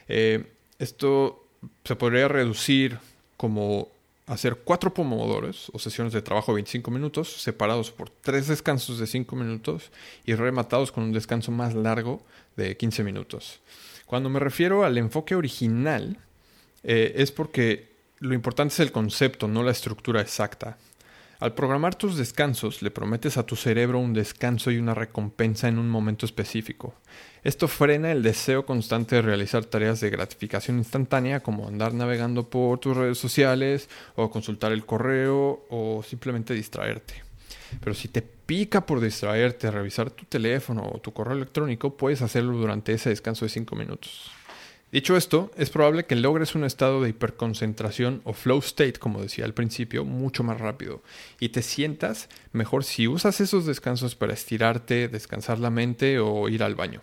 Eh, 0.09 0.45
esto 0.81 1.45
se 1.85 1.95
podría 1.95 2.27
reducir 2.27 2.99
como 3.37 3.87
hacer 4.27 4.57
cuatro 4.65 4.93
pomodoros 4.93 5.71
o 5.73 5.79
sesiones 5.79 6.13
de 6.13 6.23
trabajo 6.23 6.53
de 6.53 6.57
25 6.57 6.91
minutos, 6.91 7.41
separados 7.41 7.93
por 7.93 8.11
tres 8.11 8.49
descansos 8.49 8.99
de 8.99 9.07
5 9.07 9.37
minutos 9.37 9.91
y 10.25 10.35
rematados 10.35 10.91
con 10.91 11.05
un 11.05 11.13
descanso 11.13 11.53
más 11.53 11.75
largo 11.75 12.25
de 12.57 12.77
15 12.77 13.05
minutos. 13.05 13.61
Cuando 14.05 14.29
me 14.29 14.41
refiero 14.41 14.85
al 14.85 14.99
enfoque 14.99 15.35
original, 15.35 16.19
eh, 16.83 17.15
es 17.17 17.31
porque 17.31 17.97
lo 18.19 18.35
importante 18.35 18.75
es 18.75 18.81
el 18.81 18.93
concepto, 18.93 19.47
no 19.47 19.63
la 19.63 19.73
estructura 19.73 20.21
exacta. 20.21 20.77
Al 21.39 21.53
programar 21.53 21.95
tus 21.95 22.17
descansos, 22.17 22.81
le 22.81 22.91
prometes 22.91 23.37
a 23.37 23.45
tu 23.45 23.57
cerebro 23.57 23.99
un 23.99 24.15
descanso 24.15 24.71
y 24.71 24.79
una 24.79 24.95
recompensa 24.95 25.69
en 25.69 25.79
un 25.79 25.91
momento 25.91 26.25
específico. 26.25 26.95
Esto 27.45 27.69
frena 27.69 28.11
el 28.11 28.23
deseo 28.23 28.65
constante 28.65 29.17
de 29.17 29.23
realizar 29.23 29.67
tareas 29.67 30.01
de 30.01 30.09
gratificación 30.09 30.79
instantánea 30.79 31.41
como 31.41 31.69
andar 31.69 31.93
navegando 31.93 32.49
por 32.49 32.79
tus 32.79 32.97
redes 32.97 33.19
sociales 33.19 33.91
o 34.15 34.31
consultar 34.31 34.73
el 34.73 34.87
correo 34.87 35.67
o 35.69 36.03
simplemente 36.03 36.55
distraerte. 36.55 37.23
Pero 37.81 37.95
si 37.95 38.09
te 38.09 38.23
pica 38.23 38.87
por 38.87 39.01
distraerte, 39.01 39.71
revisar 39.71 40.11
tu 40.11 40.25
teléfono 40.25 40.91
o 40.91 41.01
tu 41.01 41.13
correo 41.13 41.37
electrónico, 41.37 41.99
puedes 41.99 42.23
hacerlo 42.23 42.57
durante 42.57 42.95
ese 42.95 43.11
descanso 43.11 43.45
de 43.45 43.51
5 43.51 43.77
minutos. 43.77 44.31
Dicho 44.97 45.15
esto, 45.15 45.51
es 45.59 45.69
probable 45.69 46.07
que 46.07 46.17
logres 46.17 46.55
un 46.55 46.65
estado 46.65 47.03
de 47.03 47.11
hiperconcentración 47.11 48.23
o 48.25 48.33
flow 48.33 48.61
state, 48.61 48.95
como 48.95 49.21
decía 49.21 49.45
al 49.45 49.53
principio, 49.53 50.07
mucho 50.07 50.43
más 50.43 50.59
rápido 50.59 51.03
y 51.39 51.51
te 51.51 51.61
sientas 51.61 52.31
mejor 52.55 52.83
si 52.83 53.07
usas 53.07 53.43
esos 53.43 53.67
descansos 53.67 54.15
para 54.15 54.33
estirarte, 54.33 55.09
descansar 55.09 55.59
la 55.59 55.69
mente 55.69 56.19
o 56.19 56.49
ir 56.49 56.63
al 56.63 56.77
baño. 56.77 57.03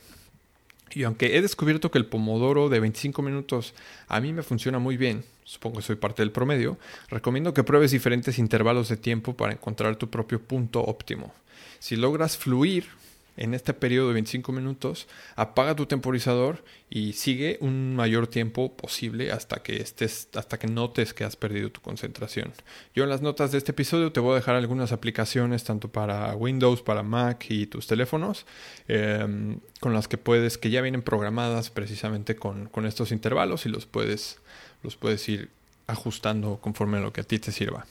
Y 0.90 1.04
aunque 1.04 1.38
he 1.38 1.42
descubierto 1.44 1.92
que 1.92 2.00
el 2.00 2.08
pomodoro 2.08 2.68
de 2.68 2.80
25 2.80 3.22
minutos 3.22 3.76
a 4.08 4.20
mí 4.20 4.34
me 4.34 4.42
funciona 4.42 4.80
muy 4.80 4.98
bien, 4.98 5.24
supongo 5.44 5.76
que 5.76 5.84
soy 5.84 5.96
parte 5.96 6.24
del 6.24 6.32
promedio, 6.32 6.80
recomiendo 7.10 7.54
que 7.54 7.64
pruebes 7.64 7.92
diferentes 7.92 8.40
intervalos 8.40 8.90
de 8.90 8.98
tiempo 8.98 9.38
para 9.38 9.54
encontrar 9.54 9.98
tu 9.98 10.10
propio 10.10 10.42
punto 10.42 10.82
óptimo. 10.82 11.32
Si 11.78 11.96
logras 11.96 12.38
fluir 12.38 12.88
en 13.38 13.54
este 13.54 13.74
periodo 13.74 14.10
de 14.10 14.14
25 14.16 14.52
minutos, 14.52 15.08
apaga 15.36 15.76
tu 15.76 15.86
temporizador 15.86 16.64
y 16.90 17.14
sigue 17.14 17.58
un 17.62 17.96
mayor 17.96 18.28
tiempo 18.28 18.76
posible 18.76 19.32
hasta 19.32 19.64
que 19.64 19.78
estés, 19.78 20.28
hasta 20.36 20.60
que 20.60 20.68
notes 20.68 21.14
que 21.14 21.24
has 21.24 21.36
perdido 21.36 21.72
tu 21.72 21.82
concentración. 21.82 22.54
Yo 22.94 23.04
en 23.04 23.10
las 23.10 23.22
notas 23.22 23.52
de 23.52 23.58
este 23.58 23.72
episodio 23.72 24.12
te 24.12 24.20
voy 24.20 24.34
a 24.34 24.36
dejar 24.36 24.56
algunas 24.56 24.92
aplicaciones 24.92 25.64
tanto 25.64 25.88
para 25.88 26.36
Windows, 26.36 26.82
para 26.82 27.02
Mac 27.02 27.46
y 27.50 27.66
tus 27.66 27.88
teléfonos, 27.88 28.46
em, 28.88 29.60
con 29.80 29.94
las 29.94 30.08
que 30.08 30.18
puedes, 30.18 30.58
que 30.58 30.70
ya 30.70 30.82
vienen 30.82 31.02
programadas 31.02 31.70
precisamente 31.70 32.36
con, 32.36 32.68
con 32.68 32.86
estos 32.86 33.12
intervalos 33.12 33.66
y 33.66 33.70
los 33.70 33.86
puedes, 33.86 34.40
los 34.84 34.96
puedes 34.96 35.28
ir 35.28 35.50
ajustando 35.88 36.60
conforme 36.62 36.98
a 36.98 37.02
lo 37.02 37.12
que 37.12 37.22
a 37.22 37.24
ti 37.24 37.40
te 37.40 37.52
sirva. 37.52 37.86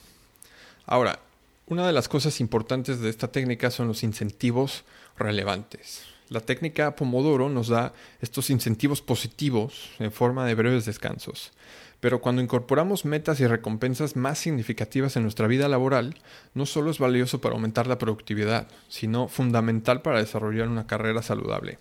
Ahora, 0.85 1.19
una 1.65 1.87
de 1.87 1.93
las 1.93 2.07
cosas 2.07 2.39
importantes 2.39 2.99
de 2.99 3.09
esta 3.09 3.31
técnica 3.31 3.71
son 3.71 3.87
los 3.87 4.03
incentivos 4.03 4.83
relevantes. 5.17 6.03
La 6.29 6.41
técnica 6.41 6.95
Pomodoro 6.95 7.49
nos 7.49 7.67
da 7.67 7.93
estos 8.21 8.49
incentivos 8.49 9.01
positivos 9.01 9.91
en 9.99 10.11
forma 10.11 10.45
de 10.45 10.55
breves 10.55 10.85
descansos. 10.85 11.51
Pero 11.99 12.19
cuando 12.19 12.41
incorporamos 12.41 13.05
metas 13.05 13.39
y 13.39 13.47
recompensas 13.47 14.17
más 14.17 14.39
significativas 14.39 15.15
en 15.15 15.23
nuestra 15.23 15.47
vida 15.47 15.69
laboral, 15.69 16.15
no 16.53 16.65
solo 16.65 16.91
es 16.91 16.99
valioso 16.99 17.39
para 17.39 17.55
aumentar 17.55 17.87
la 17.87 17.97
productividad, 17.97 18.67
sino 18.89 19.29
fundamental 19.29 20.01
para 20.01 20.19
desarrollar 20.19 20.67
una 20.67 20.85
carrera 20.85 21.21
saludable. 21.21 21.77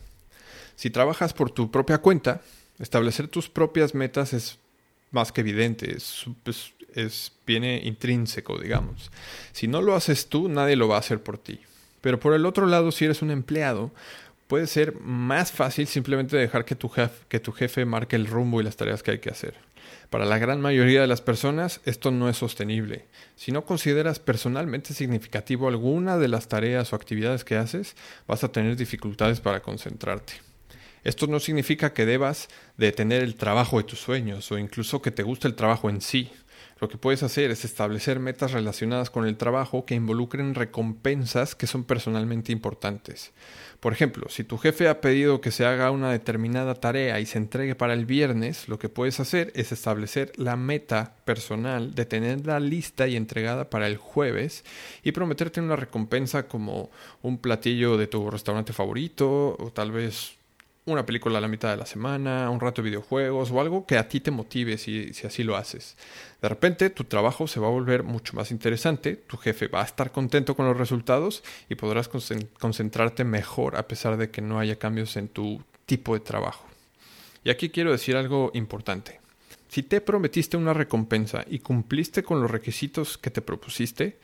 Si 0.76 0.90
trabajas 0.90 1.32
por 1.32 1.50
tu 1.50 1.72
propia 1.72 1.98
cuenta, 1.98 2.40
establecer 2.78 3.26
tus 3.26 3.48
propias 3.48 3.94
metas 3.94 4.32
es 4.32 4.58
más 5.12 5.30
que 5.30 5.42
evidente, 5.42 5.96
es, 5.96 6.24
es, 6.94 7.32
viene 7.46 7.80
intrínseco, 7.84 8.58
digamos. 8.58 9.10
Si 9.52 9.68
no 9.68 9.80
lo 9.80 9.94
haces 9.94 10.28
tú, 10.28 10.48
nadie 10.48 10.76
lo 10.76 10.88
va 10.88 10.96
a 10.96 11.00
hacer 11.00 11.22
por 11.22 11.38
ti. 11.38 11.60
Pero 12.00 12.18
por 12.18 12.34
el 12.34 12.46
otro 12.46 12.66
lado, 12.66 12.90
si 12.90 13.04
eres 13.04 13.22
un 13.22 13.30
empleado, 13.30 13.92
puede 14.48 14.66
ser 14.66 15.00
más 15.00 15.52
fácil 15.52 15.86
simplemente 15.86 16.36
dejar 16.36 16.64
que 16.64 16.74
tu, 16.74 16.88
jefe, 16.88 17.24
que 17.28 17.40
tu 17.40 17.52
jefe 17.52 17.84
marque 17.84 18.16
el 18.16 18.26
rumbo 18.26 18.60
y 18.60 18.64
las 18.64 18.76
tareas 18.76 19.02
que 19.02 19.12
hay 19.12 19.18
que 19.18 19.30
hacer. 19.30 19.54
Para 20.10 20.26
la 20.26 20.38
gran 20.38 20.60
mayoría 20.60 21.00
de 21.00 21.06
las 21.06 21.22
personas 21.22 21.80
esto 21.86 22.10
no 22.10 22.28
es 22.28 22.36
sostenible. 22.36 23.06
Si 23.34 23.50
no 23.50 23.64
consideras 23.64 24.18
personalmente 24.18 24.92
significativo 24.92 25.68
alguna 25.68 26.18
de 26.18 26.28
las 26.28 26.48
tareas 26.48 26.92
o 26.92 26.96
actividades 26.96 27.44
que 27.44 27.56
haces, 27.56 27.96
vas 28.26 28.44
a 28.44 28.52
tener 28.52 28.76
dificultades 28.76 29.40
para 29.40 29.62
concentrarte. 29.62 30.34
Esto 31.04 31.26
no 31.26 31.40
significa 31.40 31.92
que 31.92 32.06
debas 32.06 32.48
de 32.76 32.92
tener 32.92 33.22
el 33.22 33.34
trabajo 33.34 33.78
de 33.78 33.84
tus 33.84 33.98
sueños 33.98 34.52
o 34.52 34.58
incluso 34.58 35.02
que 35.02 35.10
te 35.10 35.22
guste 35.22 35.48
el 35.48 35.54
trabajo 35.54 35.90
en 35.90 36.00
sí. 36.00 36.30
Lo 36.82 36.88
que 36.88 36.98
puedes 36.98 37.22
hacer 37.22 37.52
es 37.52 37.64
establecer 37.64 38.18
metas 38.18 38.50
relacionadas 38.50 39.08
con 39.08 39.24
el 39.24 39.36
trabajo 39.36 39.86
que 39.86 39.94
involucren 39.94 40.56
recompensas 40.56 41.54
que 41.54 41.68
son 41.68 41.84
personalmente 41.84 42.50
importantes. 42.50 43.32
Por 43.78 43.92
ejemplo, 43.92 44.28
si 44.28 44.42
tu 44.42 44.58
jefe 44.58 44.88
ha 44.88 45.00
pedido 45.00 45.40
que 45.40 45.52
se 45.52 45.64
haga 45.64 45.92
una 45.92 46.10
determinada 46.10 46.74
tarea 46.74 47.20
y 47.20 47.26
se 47.26 47.38
entregue 47.38 47.76
para 47.76 47.94
el 47.94 48.04
viernes, 48.04 48.68
lo 48.68 48.80
que 48.80 48.88
puedes 48.88 49.20
hacer 49.20 49.52
es 49.54 49.70
establecer 49.70 50.32
la 50.36 50.56
meta 50.56 51.14
personal 51.24 51.94
de 51.94 52.04
tenerla 52.04 52.58
lista 52.58 53.06
y 53.06 53.14
entregada 53.14 53.70
para 53.70 53.86
el 53.86 53.96
jueves 53.96 54.64
y 55.04 55.12
prometerte 55.12 55.60
una 55.60 55.76
recompensa 55.76 56.48
como 56.48 56.90
un 57.22 57.38
platillo 57.38 57.96
de 57.96 58.08
tu 58.08 58.28
restaurante 58.28 58.72
favorito 58.72 59.56
o 59.58 59.72
tal 59.72 59.92
vez 59.92 60.41
una 60.84 61.06
película 61.06 61.38
a 61.38 61.40
la 61.40 61.48
mitad 61.48 61.70
de 61.70 61.76
la 61.76 61.86
semana, 61.86 62.50
un 62.50 62.58
rato 62.58 62.82
de 62.82 62.88
videojuegos 62.88 63.50
o 63.50 63.60
algo 63.60 63.86
que 63.86 63.98
a 63.98 64.08
ti 64.08 64.20
te 64.20 64.30
motive 64.30 64.78
si, 64.78 65.14
si, 65.14 65.26
así 65.26 65.44
lo 65.44 65.56
haces. 65.56 65.96
De 66.40 66.48
repente 66.48 66.90
tu 66.90 67.04
trabajo 67.04 67.46
se 67.46 67.60
va 67.60 67.68
a 67.68 67.70
volver 67.70 68.02
mucho 68.02 68.34
más 68.34 68.50
interesante, 68.50 69.14
tu 69.14 69.36
jefe 69.36 69.68
va 69.68 69.82
a 69.82 69.84
estar 69.84 70.10
contento 70.10 70.56
con 70.56 70.66
los 70.66 70.76
resultados 70.76 71.44
y 71.68 71.76
podrás 71.76 72.08
concentrarte 72.08 73.24
mejor 73.24 73.76
a 73.76 73.86
pesar 73.86 74.16
de 74.16 74.30
que 74.30 74.42
no 74.42 74.58
haya 74.58 74.76
cambios 74.76 75.16
en 75.16 75.28
tu 75.28 75.62
tipo 75.86 76.14
de 76.14 76.20
trabajo. 76.20 76.66
Y 77.44 77.50
aquí 77.50 77.70
quiero 77.70 77.92
decir 77.92 78.16
algo 78.16 78.50
importante. 78.54 79.20
Si 79.68 79.82
te 79.82 80.00
prometiste 80.00 80.56
una 80.56 80.74
recompensa 80.74 81.44
y 81.48 81.60
cumpliste 81.60 82.22
con 82.22 82.42
los 82.42 82.50
requisitos 82.50 83.18
que 83.18 83.30
te 83.30 83.40
propusiste, 83.40 84.18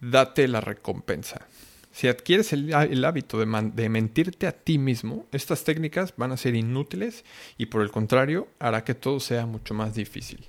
date 0.00 0.48
la 0.48 0.60
recompensa. 0.60 1.46
Si 1.94 2.08
adquieres 2.08 2.52
el, 2.52 3.04
hábito 3.04 3.38
de, 3.38 3.46
mentirte 3.88 4.48
a 4.48 4.52
ti 4.52 4.78
mismo, 4.78 5.26
estas 5.30 5.62
técnicas 5.62 6.12
van 6.16 6.32
a 6.32 6.36
ser 6.36 6.56
inútiles 6.56 7.24
y 7.56 7.66
por 7.66 7.82
el 7.82 7.92
contrario 7.92 8.48
hará 8.58 8.82
que 8.82 8.96
todo 8.96 9.20
sea 9.20 9.46
mucho 9.46 9.74
más 9.74 9.94
difícil. 9.94 10.44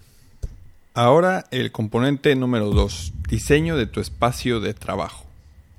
Ahora 0.95 1.45
el 1.51 1.71
componente 1.71 2.35
número 2.35 2.71
2, 2.71 3.13
diseño 3.29 3.77
de 3.77 3.85
tu 3.85 3.99
espacio 3.99 4.59
de 4.59 4.73
trabajo. 4.73 5.27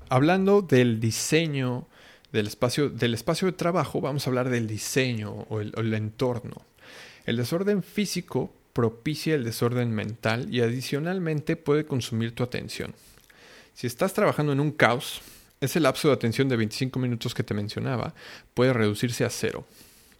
Hablando 0.07 0.61
del 0.61 1.01
diseño 1.01 1.85
del 2.31 2.47
espacio, 2.47 2.89
del 2.89 3.13
espacio 3.13 3.47
de 3.47 3.53
trabajo, 3.53 3.99
vamos 3.99 4.25
a 4.25 4.29
hablar 4.29 4.47
del 4.49 4.67
diseño 4.67 5.33
o 5.49 5.59
el 5.59 5.93
entorno. 5.93 6.61
El 7.25 7.35
desorden 7.35 7.83
físico 7.83 8.53
propicia 8.71 9.35
el 9.35 9.43
desorden 9.43 9.91
mental 9.91 10.47
y 10.49 10.61
adicionalmente 10.61 11.57
puede 11.57 11.85
consumir 11.85 12.33
tu 12.33 12.43
atención. 12.43 12.93
Si 13.73 13.85
estás 13.85 14.13
trabajando 14.13 14.53
en 14.53 14.61
un 14.61 14.71
caos, 14.71 15.21
ese 15.61 15.79
lapso 15.79 16.07
de 16.07 16.13
atención 16.13 16.49
de 16.49 16.57
25 16.57 16.99
minutos 16.99 17.33
que 17.33 17.43
te 17.43 17.53
mencionaba 17.53 18.13
puede 18.53 18.73
reducirse 18.73 19.25
a 19.25 19.29
cero. 19.29 19.65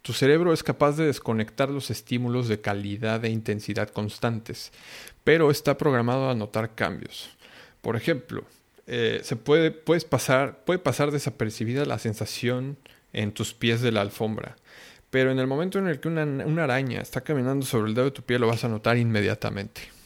Tu 0.02 0.12
cerebro 0.12 0.52
es 0.52 0.62
capaz 0.62 0.96
de 0.96 1.06
desconectar 1.06 1.68
los 1.68 1.90
estímulos 1.90 2.48
de 2.48 2.60
calidad 2.60 3.24
e 3.24 3.30
intensidad 3.30 3.90
constantes, 3.90 4.72
pero 5.24 5.50
está 5.50 5.76
programado 5.76 6.30
a 6.30 6.34
notar 6.34 6.74
cambios. 6.74 7.30
Por 7.82 7.96
ejemplo, 7.96 8.44
eh, 8.86 9.20
se 9.22 9.36
puede, 9.36 9.70
puedes 9.70 10.04
pasar, 10.04 10.64
puede 10.64 10.78
pasar 10.78 11.10
desapercibida 11.10 11.84
la 11.84 11.98
sensación 11.98 12.78
en 13.12 13.32
tus 13.32 13.52
pies 13.54 13.82
de 13.82 13.92
la 13.92 14.00
alfombra, 14.00 14.56
pero 15.10 15.30
en 15.30 15.38
el 15.38 15.46
momento 15.46 15.78
en 15.78 15.88
el 15.88 16.00
que 16.00 16.08
una, 16.08 16.24
una 16.24 16.64
araña 16.64 17.00
está 17.00 17.20
caminando 17.20 17.66
sobre 17.66 17.88
el 17.88 17.94
dedo 17.94 18.06
de 18.06 18.10
tu 18.12 18.22
pie 18.22 18.38
lo 18.38 18.46
vas 18.46 18.64
a 18.64 18.68
notar 18.68 18.96
inmediatamente. 18.96 19.97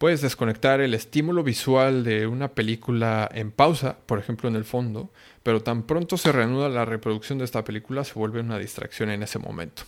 Puedes 0.00 0.22
desconectar 0.22 0.80
el 0.80 0.94
estímulo 0.94 1.42
visual 1.42 2.04
de 2.04 2.26
una 2.26 2.48
película 2.48 3.28
en 3.34 3.50
pausa, 3.50 3.98
por 4.06 4.18
ejemplo 4.18 4.48
en 4.48 4.56
el 4.56 4.64
fondo, 4.64 5.10
pero 5.42 5.62
tan 5.62 5.82
pronto 5.82 6.16
se 6.16 6.32
reanuda 6.32 6.70
la 6.70 6.86
reproducción 6.86 7.36
de 7.36 7.44
esta 7.44 7.64
película 7.64 8.02
se 8.02 8.14
vuelve 8.14 8.40
una 8.40 8.58
distracción 8.58 9.10
en 9.10 9.22
ese 9.22 9.38
momento. 9.38 9.82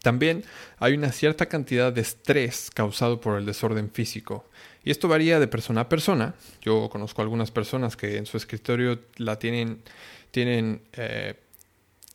También 0.00 0.42
hay 0.78 0.94
una 0.94 1.12
cierta 1.12 1.44
cantidad 1.44 1.92
de 1.92 2.00
estrés 2.00 2.70
causado 2.72 3.20
por 3.20 3.36
el 3.36 3.44
desorden 3.44 3.90
físico. 3.90 4.46
Y 4.84 4.90
esto 4.90 5.06
varía 5.06 5.38
de 5.38 5.48
persona 5.48 5.82
a 5.82 5.88
persona. 5.90 6.34
Yo 6.62 6.88
conozco 6.88 7.20
algunas 7.20 7.50
personas 7.50 7.98
que 7.98 8.16
en 8.16 8.24
su 8.24 8.38
escritorio 8.38 9.00
la 9.18 9.38
tienen, 9.38 9.82
tienen 10.30 10.80
eh, 10.94 11.34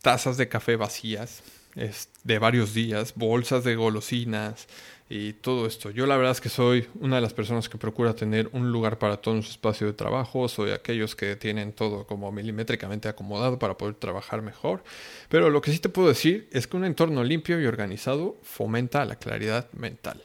tazas 0.02 0.38
de 0.38 0.48
café 0.48 0.76
vacías 0.76 1.44
de 1.76 2.40
varios 2.40 2.74
días, 2.74 3.14
bolsas 3.16 3.64
de 3.64 3.76
golosinas, 3.76 4.68
y 5.10 5.34
todo 5.34 5.68
esto. 5.68 5.92
Yo 5.92 6.08
la 6.08 6.18
verdad 6.18 6.32
es 6.32 6.42
que 6.42 6.50
soy 6.50 6.88
una 7.00 7.18
de 7.18 7.22
las 7.22 7.34
personas 7.34 7.70
que 7.70 7.78
procura 7.78 8.16
tener 8.16 8.50
un 8.54 8.72
lugar 8.72 8.98
para 8.98 9.18
todo 9.18 9.36
en 9.36 9.44
su 9.44 9.52
espacio 9.52 9.86
de 9.86 9.94
trabajo, 9.94 10.48
soy 10.48 10.72
aquellos 10.72 11.16
que 11.16 11.36
tienen 11.36 11.74
todo 11.74 12.08
como 12.08 12.32
milimétricamente 12.32 13.08
acomodado 13.08 13.60
para 13.60 13.78
poder 13.78 13.96
trabajar 13.96 14.42
mejor, 14.42 14.84
pero 15.30 15.50
lo 15.50 15.62
que 15.62 15.72
sí 15.72 15.80
te 15.80 15.90
puedo 15.90 16.08
decir 16.08 16.48
es 16.52 16.66
que 16.66 16.78
un 16.78 16.86
entorno 16.86 17.24
limpio 17.24 17.62
y 17.62 17.66
organizado 17.66 18.38
fomenta 18.42 19.06
la 19.06 19.16
claridad 19.16 19.72
mental. 19.74 20.22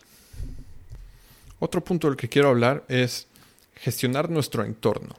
Otro 1.59 1.85
punto 1.85 2.09
del 2.09 2.16
que 2.16 2.30
quiero 2.30 2.49
hablar 2.49 2.85
es 2.88 3.26
gestionar 3.75 4.30
nuestro 4.30 4.64
entorno. 4.64 5.14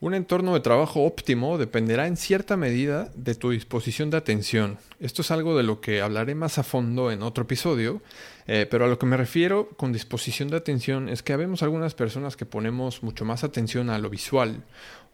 Un 0.00 0.14
entorno 0.14 0.54
de 0.54 0.60
trabajo 0.60 1.02
óptimo 1.02 1.58
dependerá 1.58 2.06
en 2.06 2.16
cierta 2.16 2.56
medida 2.56 3.10
de 3.16 3.34
tu 3.34 3.50
disposición 3.50 4.10
de 4.10 4.16
atención. 4.16 4.78
Esto 5.00 5.22
es 5.22 5.32
algo 5.32 5.56
de 5.56 5.64
lo 5.64 5.80
que 5.80 6.02
hablaré 6.02 6.36
más 6.36 6.56
a 6.58 6.62
fondo 6.62 7.10
en 7.10 7.20
otro 7.20 7.42
episodio, 7.42 8.00
eh, 8.46 8.68
pero 8.70 8.84
a 8.84 8.88
lo 8.88 8.96
que 9.00 9.06
me 9.06 9.16
refiero 9.16 9.70
con 9.70 9.92
disposición 9.92 10.50
de 10.50 10.56
atención 10.56 11.08
es 11.08 11.24
que 11.24 11.32
habemos 11.32 11.64
algunas 11.64 11.94
personas 11.96 12.36
que 12.36 12.46
ponemos 12.46 13.02
mucho 13.02 13.24
más 13.24 13.42
atención 13.42 13.90
a 13.90 13.98
lo 13.98 14.08
visual 14.08 14.62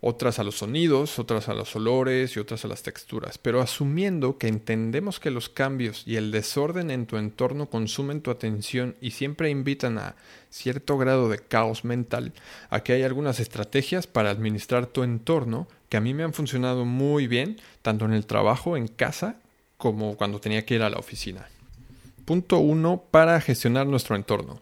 otras 0.06 0.38
a 0.38 0.44
los 0.44 0.58
sonidos, 0.58 1.18
otras 1.18 1.48
a 1.48 1.54
los 1.54 1.74
olores 1.74 2.36
y 2.36 2.38
otras 2.38 2.66
a 2.66 2.68
las 2.68 2.82
texturas, 2.82 3.38
pero 3.38 3.62
asumiendo 3.62 4.36
que 4.36 4.48
entendemos 4.48 5.18
que 5.18 5.30
los 5.30 5.48
cambios 5.48 6.02
y 6.06 6.16
el 6.16 6.30
desorden 6.30 6.90
en 6.90 7.06
tu 7.06 7.16
entorno 7.16 7.70
consumen 7.70 8.20
tu 8.20 8.30
atención 8.30 8.96
y 9.00 9.12
siempre 9.12 9.48
invitan 9.48 9.96
a 9.96 10.14
cierto 10.50 10.98
grado 10.98 11.30
de 11.30 11.38
caos 11.38 11.86
mental, 11.86 12.34
aquí 12.68 12.92
hay 12.92 13.02
algunas 13.02 13.40
estrategias 13.40 14.06
para 14.06 14.28
administrar 14.28 14.84
tu 14.84 15.04
entorno 15.04 15.68
que 15.88 15.96
a 15.96 16.02
mí 16.02 16.12
me 16.12 16.22
han 16.22 16.34
funcionado 16.34 16.84
muy 16.84 17.26
bien, 17.26 17.58
tanto 17.80 18.04
en 18.04 18.12
el 18.12 18.26
trabajo, 18.26 18.76
en 18.76 18.88
casa, 18.88 19.36
como 19.78 20.18
cuando 20.18 20.38
tenía 20.38 20.66
que 20.66 20.74
ir 20.74 20.82
a 20.82 20.90
la 20.90 20.98
oficina. 20.98 21.48
Punto 22.26 22.58
1 22.58 23.04
para 23.10 23.40
gestionar 23.40 23.86
nuestro 23.86 24.16
entorno. 24.16 24.60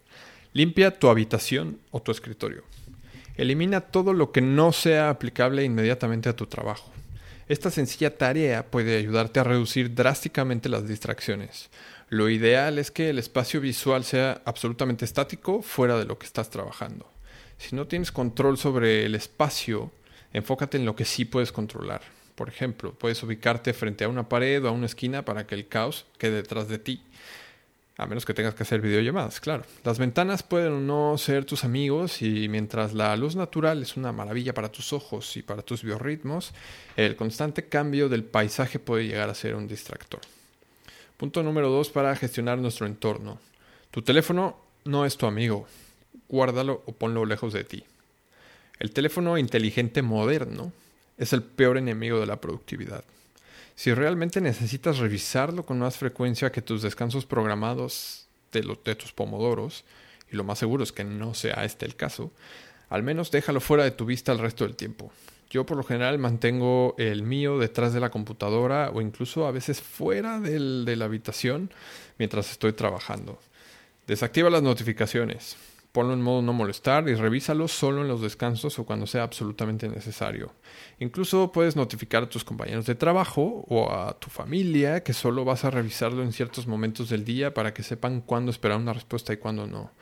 Limpia 0.53 0.97
tu 0.97 1.09
habitación 1.09 1.81
o 1.91 2.01
tu 2.01 2.13
escritorio. 2.13 2.63
Elimina 3.37 3.81
todo 3.81 4.13
lo 4.13 4.31
que 4.31 4.43
no 4.43 4.73
sea 4.73 5.09
aplicable 5.09 5.65
inmediatamente 5.65 6.29
a 6.29 6.37
tu 6.37 6.47
trabajo. 6.47 6.93
Esta 7.49 7.71
sencilla 7.71 8.17
tarea 8.17 8.71
puede 8.71 8.97
ayudarte 8.97 9.41
a 9.41 9.45
reducir 9.45 9.95
drásticamente 9.95 10.69
las 10.69 10.87
distracciones. 10.87 11.71
Lo 12.09 12.29
ideal 12.29 12.79
es 12.79 12.91
que 12.91 13.11
el 13.11 13.19
espacio 13.19 13.61
visual 13.61 14.05
sea 14.05 14.43
absolutamente 14.45 15.05
estático 15.05 15.63
fuera 15.63 15.99
de 15.99 16.05
lo 16.05 16.19
que 16.19 16.27
estás 16.27 16.51
trabajando. 16.51 17.11
Si 17.57 17.75
no 17.75 17.87
tienes 17.87 18.13
control 18.13 18.59
sobre 18.59 19.07
el 19.07 19.15
espacio, 19.15 19.91
enfócate 20.33 20.77
en 20.77 20.85
lo 20.85 20.95
que 20.95 21.07
sí 21.07 21.25
puedes 21.25 21.53
controlar. 21.53 22.03
Por 22.35 22.49
ejemplo, 22.49 22.93
puedes 22.93 23.23
ubicarte 23.23 23.73
frente 23.73 24.05
a 24.05 24.09
una 24.09 24.29
pared 24.29 24.63
o 24.65 24.69
a 24.69 24.73
una 24.73 24.87
esquina 24.87 25.25
para 25.25 25.47
que 25.47 25.55
el 25.55 25.69
caos 25.69 26.07
quede 26.19 26.37
detrás 26.37 26.69
de 26.69 26.79
ti 26.79 27.03
a 27.97 28.07
menos 28.07 28.25
que 28.25 28.35
tengas 28.35 28.55
que 28.55 28.63
hacer 28.63 28.81
videollamadas, 28.81 29.41
claro. 29.41 29.65
Las 29.85 29.99
ventanas 29.99 30.43
pueden 30.43 30.87
no 30.87 31.17
ser 31.19 31.45
tus 31.45 31.65
amigos 31.65 32.23
y 32.23 32.49
mientras 32.49 32.95
la 32.95 33.15
luz 33.17 33.37
natural 33.37 33.83
es 33.83 33.97
una 33.97 34.13
maravilla 34.13 34.55
para 34.55 34.73
tus 34.73 34.93
ojos 34.93 35.37
y 35.37 35.43
para 35.43 35.63
tus 35.63 35.83
biorritmos, 35.83 36.53
el 36.97 37.17
constante 37.17 37.69
cambio 37.69 38.09
del 38.09 38.25
paisaje 38.25 38.79
puede 38.79 39.07
llegar 39.07 39.29
a 39.29 39.35
ser 39.35 39.55
un 39.55 39.69
distractor. 39.69 40.21
Punto 41.17 41.43
número 41.43 41.71
dos 41.71 41.91
para 41.91 42.17
gestionar 42.17 42.59
nuestro 42.59 42.87
entorno. 42.87 43.39
Tu 43.91 44.03
teléfono 44.03 44.59
no 44.85 45.05
es 45.05 45.17
tu 45.17 45.27
amigo. 45.27 45.67
Guárdalo 46.29 46.83
o 46.87 46.93
ponlo 46.93 47.25
lejos 47.27 47.53
de 47.53 47.65
ti. 47.65 47.85
El 48.79 48.91
teléfono 48.91 49.39
inteligente 49.39 50.03
moderno 50.03 50.73
es 51.19 51.33
el 51.33 51.43
peor 51.43 51.77
enemigo 51.77 52.19
de 52.19 52.27
la 52.27 52.41
productividad. 52.41 53.05
Si 53.75 53.93
realmente 53.95 54.41
necesitas 54.41 54.99
revisarlo 54.99 55.65
con 55.65 55.79
más 55.79 55.97
frecuencia 55.97 56.53
que 56.53 56.63
tus 56.63 56.83
descansos 56.83 57.27
programados 57.27 58.27
de, 58.53 58.77
de 58.85 58.95
tus 58.95 59.13
pomodoros, 59.13 59.85
y 60.31 60.37
lo 60.37 60.45
más 60.45 60.59
seguro 60.59 60.83
es 60.83 60.93
que 60.93 61.05
no 61.05 61.35
sea 61.35 61.65
este 61.65 61.87
el 61.87 61.97
caso, 61.97 62.33
al 62.89 63.03
menos 63.03 63.31
déjalo 63.31 63.61
fuera 63.61 63.85
de 63.85 63.91
tu 63.91 64.05
vista 64.05 64.33
el 64.33 64.39
resto 64.39 64.65
del 64.65 64.77
tiempo. 64.77 65.11
Yo 65.51 65.67
por 65.67 65.77
lo 65.77 65.85
general 65.85 66.19
mantengo 66.19 66.95
el 66.99 67.23
mío 67.23 67.59
detrás 67.59 67.93
de 67.93 68.01
la 68.01 68.11
computadora 68.11 68.91
o 68.93 69.03
incluso 69.03 69.47
a 69.47 69.51
veces 69.51 69.81
fuera 69.81 70.41
del, 70.41 70.85
de 70.87 70.97
la 70.97 71.05
habitación 71.05 71.71
mientras 72.19 72.51
estoy 72.51 72.73
trabajando. 72.73 73.39
Desactiva 74.07 74.49
las 74.49 74.63
notificaciones 74.63 75.57
ponlo 75.93 76.15
en 76.15 76.23
modo 76.23 76.41
no 76.41 76.55
molestar 76.55 77.09
y 77.09 77.15
revísalo 77.15 77.69
solo 77.69 78.01
en 78.01 78.09
los 78.09 78.23
descansos 78.23 78.79
o 78.79 78.85
cuando 78.85 79.07
sea 79.07 79.23
absolutamente 79.23 79.89
necesario. 79.89 80.53
Incluso 80.99 81.53
puedes 81.53 81.77
notificar 81.77 82.23
a 82.23 82.29
tus 82.29 82.45
compañeros 82.45 82.87
de 82.87 82.95
trabajo 82.95 83.65
o 83.69 83.93
a 83.93 84.19
tu 84.19 84.31
familia 84.31 85.03
que 85.03 85.13
solo 85.13 85.45
vas 85.45 85.65
a 85.65 85.71
revisarlo 85.71 86.23
en 86.23 86.33
ciertos 86.33 86.67
momentos 86.67 87.11
del 87.11 87.25
día 87.25 87.53
para 87.53 87.75
que 87.75 87.83
sepan 87.83 88.23
cuándo 88.23 88.51
esperar 88.51 88.79
una 88.79 88.95
respuesta 88.95 89.35
y 89.35 89.37
cuándo 89.37 89.67
no. 89.67 89.93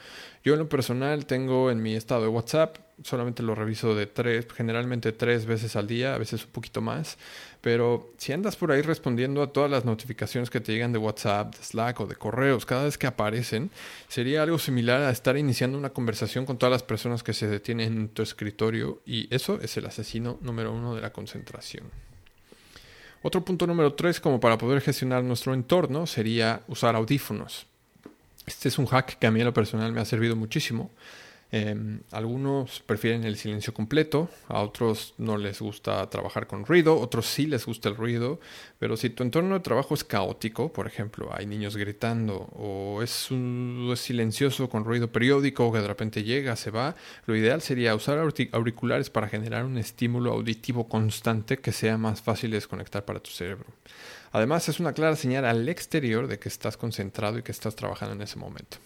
Yo 0.43 0.55
en 0.55 0.61
lo 0.61 0.69
personal 0.69 1.27
tengo 1.27 1.71
en 1.71 1.83
mi 1.83 1.95
estado 1.95 2.23
de 2.23 2.29
WhatsApp 2.29 2.79
solamente 3.05 3.43
lo 3.43 3.55
reviso 3.55 3.95
de 3.95 4.07
tres, 4.07 4.47
generalmente 4.55 5.13
tres 5.13 5.47
veces 5.47 5.77
al 5.77 5.87
día, 5.87 6.15
a 6.15 6.19
veces 6.19 6.45
un 6.45 6.51
poquito 6.51 6.81
más. 6.81 7.17
Pero 7.61 8.13
si 8.19 8.33
andas 8.33 8.57
por 8.57 8.73
ahí 8.73 8.83
respondiendo 8.83 9.43
a 9.43 9.53
todas 9.53 9.71
las 9.71 9.85
notificaciones 9.85 10.51
que 10.51 10.61
te 10.61 10.73
llegan 10.73 10.93
de 10.93 10.99
WhatsApp, 10.99 11.55
de 11.55 11.63
Slack 11.63 12.01
o 12.01 12.07
de 12.07 12.17
correos 12.17 12.67
cada 12.67 12.85
vez 12.85 12.99
que 12.99 13.07
aparecen, 13.07 13.71
sería 14.09 14.43
algo 14.43 14.59
similar 14.59 15.03
a 15.03 15.11
estar 15.11 15.37
iniciando 15.37 15.79
una 15.79 15.91
conversación 15.91 16.47
con 16.47 16.59
todas 16.59 16.73
las 16.73 16.83
personas 16.83 17.23
que 17.23 17.33
se 17.33 17.47
detienen 17.47 17.97
en 17.97 18.09
tu 18.09 18.23
escritorio 18.23 19.01
y 19.07 19.35
eso 19.35 19.59
es 19.61 19.77
el 19.77 19.87
asesino 19.87 20.39
número 20.43 20.73
uno 20.73 20.95
de 20.95 21.03
la 21.03 21.13
concentración. 21.13 21.85
Otro 23.23 23.45
punto 23.45 23.67
número 23.67 23.93
tres, 23.93 24.19
como 24.19 24.41
para 24.41 24.57
poder 24.57 24.81
gestionar 24.81 25.23
nuestro 25.23 25.53
entorno, 25.53 26.07
sería 26.07 26.63
usar 26.69 26.97
audífonos. 26.97 27.67
Este 28.51 28.69
es 28.69 28.79
un 28.79 28.87
hack 28.87 29.17
que 29.21 29.29
a 29.29 29.31
mí 29.31 29.39
en 29.39 29.47
lo 29.47 29.55
personal 29.55 29.93
me 29.93 30.01
ha 30.01 30.05
servido 30.05 30.35
muchísimo. 30.35 30.91
Em, 31.53 32.01
algunos 32.11 32.81
prefieren 32.81 33.23
el 33.23 33.37
silencio 33.37 33.73
completo, 33.73 34.29
a 34.49 34.61
otros 34.61 35.15
no 35.19 35.37
les 35.37 35.61
gusta 35.61 36.09
trabajar 36.11 36.49
con 36.49 36.65
ruido, 36.65 36.99
otros 36.99 37.27
sí 37.27 37.47
les 37.47 37.65
gusta 37.65 37.89
el 37.89 37.97
ruido, 37.97 38.41
pero 38.81 38.97
si 38.97 39.11
tu 39.11 39.23
entorno 39.23 39.55
de 39.55 39.61
trabajo 39.61 39.95
es 39.95 40.03
caótico, 40.03 40.73
por 40.73 40.89
ejemplo, 40.89 41.31
hay 41.33 41.47
niños 41.47 41.77
gritando 41.77 42.49
o 42.57 43.03
es, 43.03 43.31
un, 43.31 43.89
es 43.93 44.01
silencioso 44.01 44.69
con 44.69 44.85
ruido 44.85 45.13
periódico 45.13 45.73
que 45.73 45.79
de 45.79 45.89
repente 45.89 46.25
llega, 46.25 46.57
se 46.57 46.73
va, 46.73 46.97
lo 47.27 47.37
ideal 47.37 47.63
sería 47.63 47.95
usar 47.95 48.19
auriculares 48.19 49.11
para 49.11 49.29
generar 49.29 49.65
un 49.65 49.79
estímulo 49.79 50.33
auditivo 50.33 50.89
constante 50.89 51.59
que 51.59 51.71
sea 51.71 51.97
más 51.99 52.21
fácil 52.21 52.51
de 52.51 52.57
desconectar 52.57 53.05
para 53.05 53.21
tu 53.21 53.31
cerebro. 53.31 53.67
Además, 54.33 54.69
es 54.69 54.81
una 54.81 54.93
clara 54.93 55.17
señal 55.17 55.45
al 55.45 55.69
exterior 55.69 56.27
de 56.27 56.39
que 56.39 56.49
estás 56.49 56.77
concentrado 56.77 57.39
y 57.39 57.43
que 57.43 57.53
estás 57.53 57.75
trabajando 57.77 58.15
en 58.15 58.23
ese 58.23 58.37
momento 58.39 58.79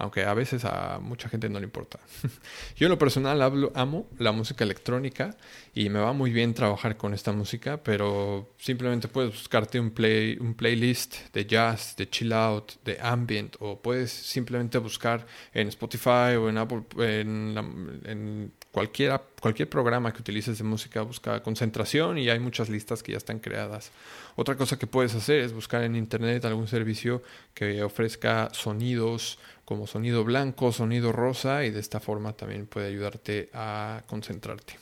aunque 0.00 0.24
a 0.24 0.34
veces 0.34 0.64
a 0.64 0.98
mucha 0.98 1.28
gente 1.28 1.48
no 1.48 1.58
le 1.58 1.66
importa. 1.66 1.98
Yo 2.76 2.86
en 2.86 2.90
lo 2.90 2.98
personal 2.98 3.40
amo 3.74 4.06
la 4.18 4.32
música 4.32 4.64
electrónica 4.64 5.36
y 5.74 5.90
me 5.90 5.98
va 5.98 6.12
muy 6.12 6.30
bien 6.30 6.54
trabajar 6.54 6.96
con 6.96 7.12
esta 7.12 7.32
música, 7.32 7.76
pero 7.82 8.48
simplemente 8.58 9.08
puedes 9.08 9.32
buscarte 9.32 9.78
un, 9.78 9.90
play, 9.90 10.38
un 10.40 10.54
playlist 10.54 11.32
de 11.34 11.44
jazz, 11.44 11.96
de 11.96 12.08
chill 12.08 12.32
out, 12.32 12.72
de 12.84 12.98
ambient, 13.00 13.56
o 13.58 13.78
puedes 13.78 14.10
simplemente 14.10 14.78
buscar 14.78 15.26
en 15.52 15.68
Spotify 15.68 16.36
o 16.38 16.48
en 16.48 16.58
Apple, 16.58 16.82
en, 16.98 18.00
en 18.04 18.52
cualquiera, 18.72 19.22
cualquier 19.40 19.68
programa 19.68 20.12
que 20.12 20.20
utilices 20.20 20.58
de 20.58 20.64
música, 20.64 21.02
busca 21.02 21.42
concentración 21.42 22.18
y 22.18 22.28
hay 22.28 22.38
muchas 22.38 22.68
listas 22.68 23.02
que 23.02 23.12
ya 23.12 23.18
están 23.18 23.38
creadas. 23.38 23.90
Otra 24.36 24.56
cosa 24.56 24.78
que 24.78 24.86
puedes 24.86 25.14
hacer 25.14 25.40
es 25.40 25.52
buscar 25.52 25.82
en 25.82 25.96
internet 25.96 26.44
algún 26.44 26.68
servicio 26.68 27.22
que 27.54 27.82
ofrezca 27.82 28.48
sonidos 28.52 29.38
como 29.64 29.86
sonido 29.86 30.24
blanco, 30.24 30.72
sonido 30.72 31.12
rosa 31.12 31.64
y 31.64 31.70
de 31.70 31.80
esta 31.80 32.00
forma 32.00 32.32
también 32.32 32.66
puede 32.66 32.88
ayudarte 32.88 33.50
a 33.52 34.02
concentrarte. 34.06 34.78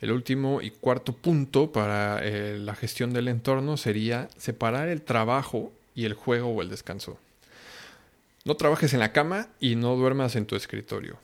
El 0.00 0.10
último 0.10 0.60
y 0.60 0.70
cuarto 0.70 1.12
punto 1.12 1.70
para 1.70 2.18
eh, 2.24 2.58
la 2.58 2.74
gestión 2.74 3.12
del 3.12 3.28
entorno 3.28 3.76
sería 3.76 4.28
separar 4.36 4.88
el 4.88 5.02
trabajo 5.02 5.72
y 5.94 6.06
el 6.06 6.14
juego 6.14 6.48
o 6.48 6.62
el 6.62 6.68
descanso. 6.68 7.18
No 8.44 8.56
trabajes 8.56 8.92
en 8.94 8.98
la 8.98 9.12
cama 9.12 9.46
y 9.60 9.76
no 9.76 9.94
duermas 9.94 10.34
en 10.34 10.46
tu 10.46 10.56
escritorio. 10.56 11.18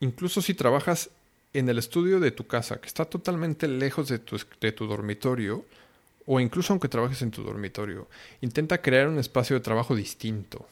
Incluso 0.00 0.42
si 0.42 0.54
trabajas 0.54 1.10
en 1.52 1.68
el 1.68 1.78
estudio 1.78 2.20
de 2.20 2.32
tu 2.32 2.46
casa, 2.46 2.80
que 2.80 2.88
está 2.88 3.04
totalmente 3.04 3.68
lejos 3.68 4.08
de 4.08 4.18
tu, 4.18 4.36
de 4.60 4.72
tu 4.72 4.86
dormitorio, 4.86 5.64
o 6.26 6.40
incluso 6.40 6.72
aunque 6.72 6.88
trabajes 6.88 7.22
en 7.22 7.30
tu 7.30 7.42
dormitorio, 7.42 8.08
intenta 8.40 8.82
crear 8.82 9.08
un 9.08 9.18
espacio 9.18 9.56
de 9.56 9.60
trabajo 9.60 9.94
distinto. 9.94 10.66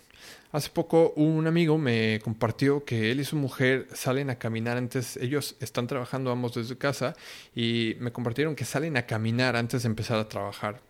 Hace 0.52 0.68
poco 0.68 1.14
un 1.16 1.46
amigo 1.46 1.78
me 1.78 2.20
compartió 2.22 2.84
que 2.84 3.10
él 3.10 3.20
y 3.20 3.24
su 3.24 3.36
mujer 3.36 3.88
salen 3.94 4.28
a 4.28 4.36
caminar 4.36 4.76
antes, 4.76 5.16
ellos 5.16 5.56
están 5.60 5.86
trabajando 5.86 6.30
ambos 6.30 6.54
desde 6.54 6.76
casa 6.76 7.16
y 7.54 7.96
me 8.00 8.12
compartieron 8.12 8.54
que 8.54 8.66
salen 8.66 8.96
a 8.98 9.06
caminar 9.06 9.56
antes 9.56 9.82
de 9.82 9.88
empezar 9.88 10.18
a 10.18 10.28
trabajar. 10.28 10.80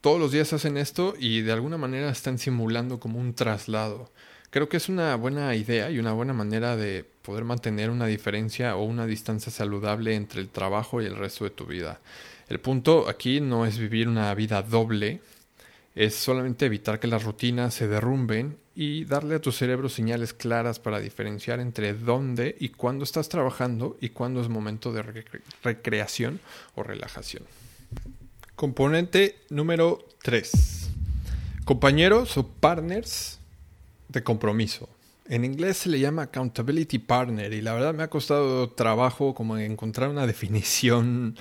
Todos 0.00 0.20
los 0.20 0.30
días 0.30 0.52
hacen 0.52 0.76
esto 0.76 1.14
y 1.18 1.42
de 1.42 1.52
alguna 1.52 1.78
manera 1.78 2.10
están 2.10 2.38
simulando 2.38 3.00
como 3.00 3.18
un 3.18 3.34
traslado. 3.34 4.10
Creo 4.52 4.68
que 4.68 4.76
es 4.76 4.90
una 4.90 5.16
buena 5.16 5.54
idea 5.54 5.90
y 5.90 5.98
una 5.98 6.12
buena 6.12 6.34
manera 6.34 6.76
de 6.76 7.06
poder 7.22 7.42
mantener 7.42 7.88
una 7.88 8.04
diferencia 8.04 8.76
o 8.76 8.84
una 8.84 9.06
distancia 9.06 9.50
saludable 9.50 10.14
entre 10.14 10.42
el 10.42 10.50
trabajo 10.50 11.00
y 11.00 11.06
el 11.06 11.16
resto 11.16 11.44
de 11.44 11.50
tu 11.50 11.64
vida. 11.64 12.00
El 12.50 12.60
punto 12.60 13.08
aquí 13.08 13.40
no 13.40 13.64
es 13.64 13.78
vivir 13.78 14.08
una 14.08 14.34
vida 14.34 14.60
doble, 14.60 15.22
es 15.94 16.14
solamente 16.14 16.66
evitar 16.66 17.00
que 17.00 17.06
las 17.06 17.24
rutinas 17.24 17.72
se 17.72 17.88
derrumben 17.88 18.58
y 18.74 19.06
darle 19.06 19.36
a 19.36 19.40
tu 19.40 19.52
cerebro 19.52 19.88
señales 19.88 20.34
claras 20.34 20.78
para 20.78 21.00
diferenciar 21.00 21.58
entre 21.58 21.94
dónde 21.94 22.54
y 22.60 22.68
cuándo 22.68 23.04
estás 23.04 23.30
trabajando 23.30 23.96
y 24.02 24.10
cuándo 24.10 24.42
es 24.42 24.50
momento 24.50 24.92
de 24.92 25.24
recreación 25.62 26.40
o 26.74 26.82
relajación. 26.82 27.44
Componente 28.54 29.38
número 29.48 30.06
3. 30.22 30.90
Compañeros 31.64 32.36
o 32.36 32.46
partners 32.46 33.38
de 34.12 34.22
compromiso. 34.22 34.88
En 35.28 35.44
inglés 35.44 35.78
se 35.78 35.88
le 35.88 36.00
llama 36.00 36.22
accountability 36.22 36.98
partner 36.98 37.52
y 37.52 37.60
la 37.60 37.74
verdad 37.74 37.94
me 37.94 38.02
ha 38.02 38.10
costado 38.10 38.70
trabajo 38.70 39.34
como 39.34 39.56
encontrar 39.56 40.08
una 40.08 40.26
definición 40.32 41.36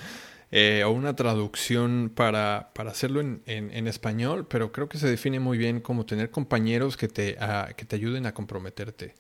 eh, 0.52 0.84
o 0.86 0.92
una 0.92 1.16
traducción 1.16 2.12
para, 2.14 2.72
para 2.74 2.92
hacerlo 2.92 3.22
en, 3.22 3.42
en, 3.46 3.88
español, 3.88 4.48
pero 4.48 4.72
creo 4.72 4.90
que 4.90 4.98
se 4.98 5.10
define 5.10 5.40
muy 5.40 5.58
bien 5.58 5.80
como 5.80 6.06
tener 6.06 6.30
compañeros 6.30 6.98
que 6.98 7.08
te, 7.08 7.38
que 7.78 7.86
te 7.86 7.96
ayuden 7.96 8.26
a 8.26 8.34
comprometerte. 8.34 9.16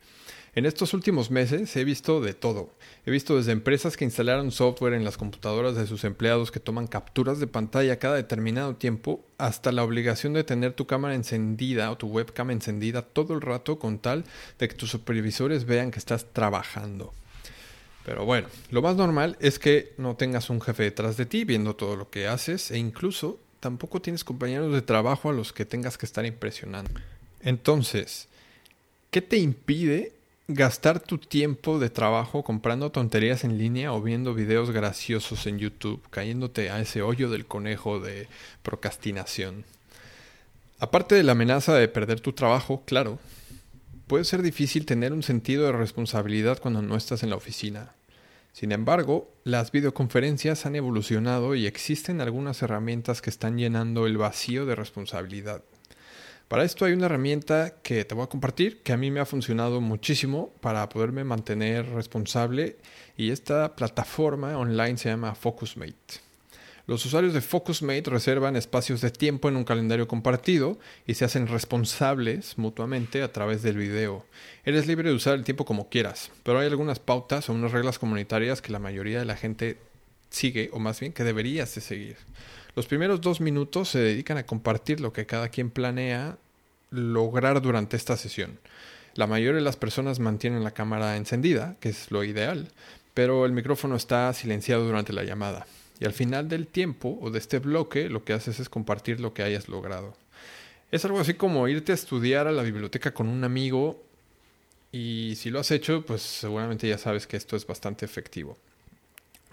En 0.53 0.65
estos 0.65 0.93
últimos 0.93 1.31
meses 1.31 1.73
he 1.77 1.85
visto 1.85 2.19
de 2.19 2.33
todo. 2.33 2.73
He 3.05 3.11
visto 3.11 3.37
desde 3.37 3.53
empresas 3.53 3.95
que 3.95 4.03
instalaron 4.03 4.51
software 4.51 4.93
en 4.93 5.05
las 5.05 5.15
computadoras 5.15 5.77
de 5.77 5.87
sus 5.87 6.03
empleados 6.03 6.51
que 6.51 6.59
toman 6.59 6.87
capturas 6.87 7.39
de 7.39 7.47
pantalla 7.47 7.99
cada 7.99 8.17
determinado 8.17 8.75
tiempo, 8.75 9.23
hasta 9.37 9.71
la 9.71 9.85
obligación 9.85 10.33
de 10.33 10.43
tener 10.43 10.73
tu 10.73 10.87
cámara 10.87 11.15
encendida 11.15 11.89
o 11.89 11.97
tu 11.97 12.07
webcam 12.07 12.51
encendida 12.51 13.01
todo 13.01 13.33
el 13.33 13.39
rato 13.39 13.79
con 13.79 13.99
tal 13.99 14.25
de 14.59 14.67
que 14.67 14.75
tus 14.75 14.89
supervisores 14.89 15.63
vean 15.63 15.89
que 15.89 15.99
estás 15.99 16.33
trabajando. 16.33 17.13
Pero 18.03 18.25
bueno, 18.25 18.49
lo 18.71 18.81
más 18.81 18.97
normal 18.97 19.37
es 19.39 19.57
que 19.57 19.93
no 19.97 20.17
tengas 20.17 20.49
un 20.49 20.59
jefe 20.59 20.83
detrás 20.83 21.15
de 21.15 21.25
ti 21.25 21.45
viendo 21.45 21.77
todo 21.77 21.95
lo 21.95 22.09
que 22.09 22.27
haces 22.27 22.71
e 22.71 22.77
incluso 22.77 23.39
tampoco 23.61 24.01
tienes 24.01 24.25
compañeros 24.25 24.73
de 24.73 24.81
trabajo 24.81 25.29
a 25.29 25.33
los 25.33 25.53
que 25.53 25.63
tengas 25.63 25.97
que 25.97 26.05
estar 26.05 26.25
impresionando. 26.25 26.91
Entonces, 27.39 28.27
¿qué 29.11 29.21
te 29.21 29.37
impide 29.37 30.19
gastar 30.47 30.99
tu 30.99 31.17
tiempo 31.17 31.80
de 31.80 31.89
trabajo 31.89 32.43
comprando 32.43 32.91
tonterías 32.91 33.43
en 33.43 33.58
línea 33.58 33.93
o 33.93 34.01
viendo 34.01 34.34
videos 34.34 34.71
graciosos 34.71 35.47
en 35.47 35.60
YouTube, 35.60 36.01
cayéndote 36.10 36.69
a 36.69 36.80
ese 36.80 37.01
hoyo 37.01 37.30
del 37.30 37.45
conejo 37.45 37.99
de 37.99 38.27
procrastinación? 38.63 39.65
Aparte 40.80 41.15
de 41.15 41.23
la 41.23 41.34
amenaza 41.34 41.73
de 41.75 41.88
perder 41.88 42.19
tu 42.19 42.34
trabajo, 42.34 42.84
claro, 42.86 43.19
Puede 44.12 44.25
ser 44.25 44.41
difícil 44.41 44.86
tener 44.86 45.13
un 45.13 45.23
sentido 45.23 45.65
de 45.65 45.71
responsabilidad 45.71 46.60
cuando 46.60 46.82
no 46.82 46.97
estás 46.97 47.23
en 47.23 47.30
la 47.30 47.38
oficina. 47.38 47.93
Sin 48.51 48.73
embargo, 48.73 49.32
las 49.45 49.71
videoconferencias 49.71 50.65
han 50.65 50.75
evolucionado 50.75 51.56
y 51.56 51.65
existen 51.65 52.19
algunas 52.19 52.62
herramientas 52.62 53.21
que 53.21 53.30
están 53.30 53.58
llenando 53.58 54.08
el 54.08 54.17
vacío 54.17 54.65
de 54.65 54.75
responsabilidad. 54.75 55.63
Para 56.51 56.65
esto 56.65 56.83
hay 56.83 56.91
una 56.91 57.05
herramienta 57.05 57.75
que 57.81 58.03
te 58.03 58.13
voy 58.13 58.25
a 58.25 58.27
compartir 58.27 58.81
que 58.81 58.91
a 58.91 58.97
mí 58.97 59.09
me 59.09 59.21
ha 59.21 59.25
funcionado 59.25 59.79
muchísimo 59.79 60.51
para 60.59 60.89
poderme 60.89 61.23
mantener 61.23 61.87
responsable 61.91 62.75
y 63.15 63.31
esta 63.31 63.73
plataforma 63.73 64.57
online 64.57 64.97
se 64.97 65.07
llama 65.07 65.33
Focusmate. 65.33 66.19
Los 66.87 67.05
usuarios 67.05 67.33
de 67.33 67.39
FocusMate 67.39 68.09
reservan 68.09 68.57
espacios 68.57 68.99
de 68.99 69.11
tiempo 69.11 69.47
en 69.47 69.55
un 69.55 69.63
calendario 69.63 70.09
compartido 70.09 70.77
y 71.07 71.13
se 71.13 71.23
hacen 71.23 71.47
responsables 71.47 72.57
mutuamente 72.57 73.21
a 73.21 73.31
través 73.31 73.61
del 73.61 73.77
video. 73.77 74.25
Eres 74.65 74.87
libre 74.87 75.07
de 75.07 75.15
usar 75.15 75.35
el 75.35 75.45
tiempo 75.45 75.63
como 75.63 75.87
quieras, 75.87 76.31
pero 76.43 76.59
hay 76.59 76.67
algunas 76.67 76.99
pautas 76.99 77.47
o 77.47 77.53
unas 77.53 77.71
reglas 77.71 77.97
comunitarias 77.97 78.61
que 78.61 78.73
la 78.73 78.79
mayoría 78.79 79.19
de 79.19 79.25
la 79.25 79.37
gente 79.37 79.77
sigue, 80.29 80.69
o 80.73 80.79
más 80.79 80.99
bien 80.99 81.13
que 81.13 81.23
deberías 81.23 81.73
de 81.75 81.79
seguir. 81.79 82.17
Los 82.73 82.88
primeros 82.88 83.19
dos 83.19 83.41
minutos 83.41 83.89
se 83.89 83.99
dedican 83.99 84.38
a 84.38 84.45
compartir 84.45 85.01
lo 85.01 85.12
que 85.12 85.25
cada 85.25 85.49
quien 85.49 85.69
planea 85.69 86.38
lograr 86.89 87.62
durante 87.62 87.97
esta 87.97 88.15
sesión. 88.15 88.60
La 89.13 89.27
mayoría 89.27 89.57
de 89.57 89.62
las 89.62 89.75
personas 89.75 90.19
mantienen 90.19 90.63
la 90.63 90.71
cámara 90.71 91.17
encendida, 91.17 91.75
que 91.81 91.89
es 91.89 92.12
lo 92.12 92.23
ideal, 92.23 92.69
pero 93.13 93.45
el 93.45 93.51
micrófono 93.51 93.97
está 93.97 94.31
silenciado 94.34 94.86
durante 94.86 95.12
la 95.12 95.25
llamada. 95.25 95.67
Y 95.99 96.05
al 96.05 96.13
final 96.13 96.47
del 96.47 96.65
tiempo 96.65 97.19
o 97.21 97.29
de 97.29 97.39
este 97.39 97.60
bloque 97.60 98.10
lo 98.10 98.23
que 98.23 98.34
haces 98.34 98.62
es 98.62 98.69
compartir 98.69 99.19
lo 99.19 99.34
que 99.34 99.43
hayas 99.43 99.67
logrado. 99.67 100.15
Es 100.91 101.03
algo 101.03 101.19
así 101.19 101.34
como 101.34 101.67
irte 101.67 101.91
a 101.91 101.95
estudiar 101.95 102.47
a 102.47 102.53
la 102.53 102.63
biblioteca 102.63 103.13
con 103.13 103.27
un 103.27 103.43
amigo 103.43 104.01
y 104.93 105.34
si 105.36 105.49
lo 105.49 105.60
has 105.60 105.71
hecho, 105.71 106.05
pues 106.05 106.21
seguramente 106.21 106.88
ya 106.88 106.97
sabes 106.97 107.27
que 107.27 107.38
esto 107.38 107.57
es 107.57 107.67
bastante 107.67 108.05
efectivo. 108.05 108.57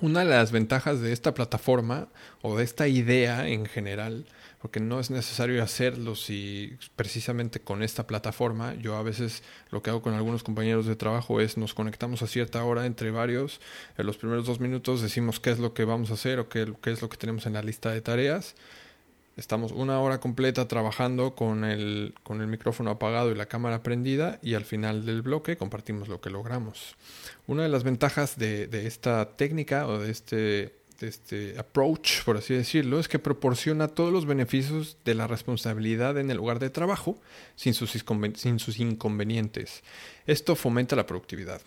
Una 0.00 0.20
de 0.20 0.26
las 0.26 0.52
ventajas 0.52 1.00
de 1.00 1.12
esta 1.12 1.34
plataforma 1.34 2.08
o 2.42 2.56
de 2.56 2.64
esta 2.64 2.86
idea 2.86 3.48
en 3.48 3.66
general 3.66 4.26
porque 4.60 4.80
no 4.80 4.98
es 4.98 5.10
necesario 5.10 5.62
hacerlo 5.62 6.16
si 6.16 6.76
precisamente 6.96 7.60
con 7.60 7.82
esta 7.82 8.06
plataforma, 8.06 8.74
yo 8.74 8.96
a 8.96 9.02
veces 9.02 9.42
lo 9.70 9.82
que 9.82 9.90
hago 9.90 10.02
con 10.02 10.14
algunos 10.14 10.42
compañeros 10.42 10.86
de 10.86 10.96
trabajo 10.96 11.40
es 11.40 11.56
nos 11.56 11.74
conectamos 11.74 12.22
a 12.22 12.26
cierta 12.26 12.64
hora 12.64 12.86
entre 12.86 13.10
varios, 13.10 13.60
en 13.96 14.06
los 14.06 14.16
primeros 14.16 14.46
dos 14.46 14.58
minutos 14.60 15.00
decimos 15.00 15.38
qué 15.38 15.50
es 15.50 15.58
lo 15.58 15.74
que 15.74 15.84
vamos 15.84 16.10
a 16.10 16.14
hacer 16.14 16.40
o 16.40 16.48
qué, 16.48 16.72
qué 16.82 16.90
es 16.90 17.02
lo 17.02 17.08
que 17.08 17.16
tenemos 17.16 17.46
en 17.46 17.52
la 17.52 17.62
lista 17.62 17.90
de 17.90 18.00
tareas. 18.00 18.56
Estamos 19.38 19.70
una 19.70 20.00
hora 20.00 20.18
completa 20.18 20.66
trabajando 20.66 21.36
con 21.36 21.64
el, 21.64 22.12
con 22.24 22.40
el 22.40 22.48
micrófono 22.48 22.90
apagado 22.90 23.30
y 23.30 23.36
la 23.36 23.46
cámara 23.46 23.84
prendida 23.84 24.40
y 24.42 24.54
al 24.54 24.64
final 24.64 25.06
del 25.06 25.22
bloque 25.22 25.56
compartimos 25.56 26.08
lo 26.08 26.20
que 26.20 26.28
logramos. 26.28 26.96
Una 27.46 27.62
de 27.62 27.68
las 27.68 27.84
ventajas 27.84 28.36
de, 28.36 28.66
de 28.66 28.88
esta 28.88 29.36
técnica 29.36 29.86
o 29.86 30.00
de 30.00 30.10
este 30.10 30.78
este 31.00 31.56
approach, 31.56 32.24
por 32.24 32.36
así 32.36 32.54
decirlo, 32.54 32.98
es 32.98 33.06
que 33.06 33.20
proporciona 33.20 33.86
todos 33.86 34.12
los 34.12 34.26
beneficios 34.26 34.96
de 35.04 35.14
la 35.14 35.28
responsabilidad 35.28 36.18
en 36.18 36.28
el 36.32 36.38
lugar 36.38 36.58
de 36.58 36.70
trabajo 36.70 37.20
sin 37.54 37.72
sus, 37.72 37.92
sin 38.34 38.58
sus 38.58 38.80
inconvenientes. 38.80 39.84
Esto 40.26 40.56
fomenta 40.56 40.96
la 40.96 41.06
productividad. 41.06 41.60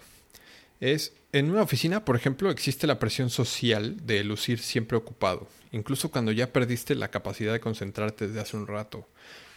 Es, 0.82 1.14
en 1.32 1.50
una 1.50 1.62
oficina, 1.62 2.04
por 2.04 2.18
ejemplo, 2.18 2.52
existe 2.52 2.88
la 2.88 3.00
presión 3.00 3.30
social 3.30 4.06
de 4.06 4.24
lucir 4.24 4.60
siempre 4.60 4.98
ocupado, 4.98 5.48
incluso 5.72 6.12
cuando 6.12 6.34
ya 6.34 6.52
perdiste 6.52 6.96
la 6.96 7.10
capacidad 7.10 7.54
de 7.54 7.62
concentrarte 7.62 8.28
desde 8.28 8.42
hace 8.42 8.58
un 8.58 8.68
rato. 8.68 9.08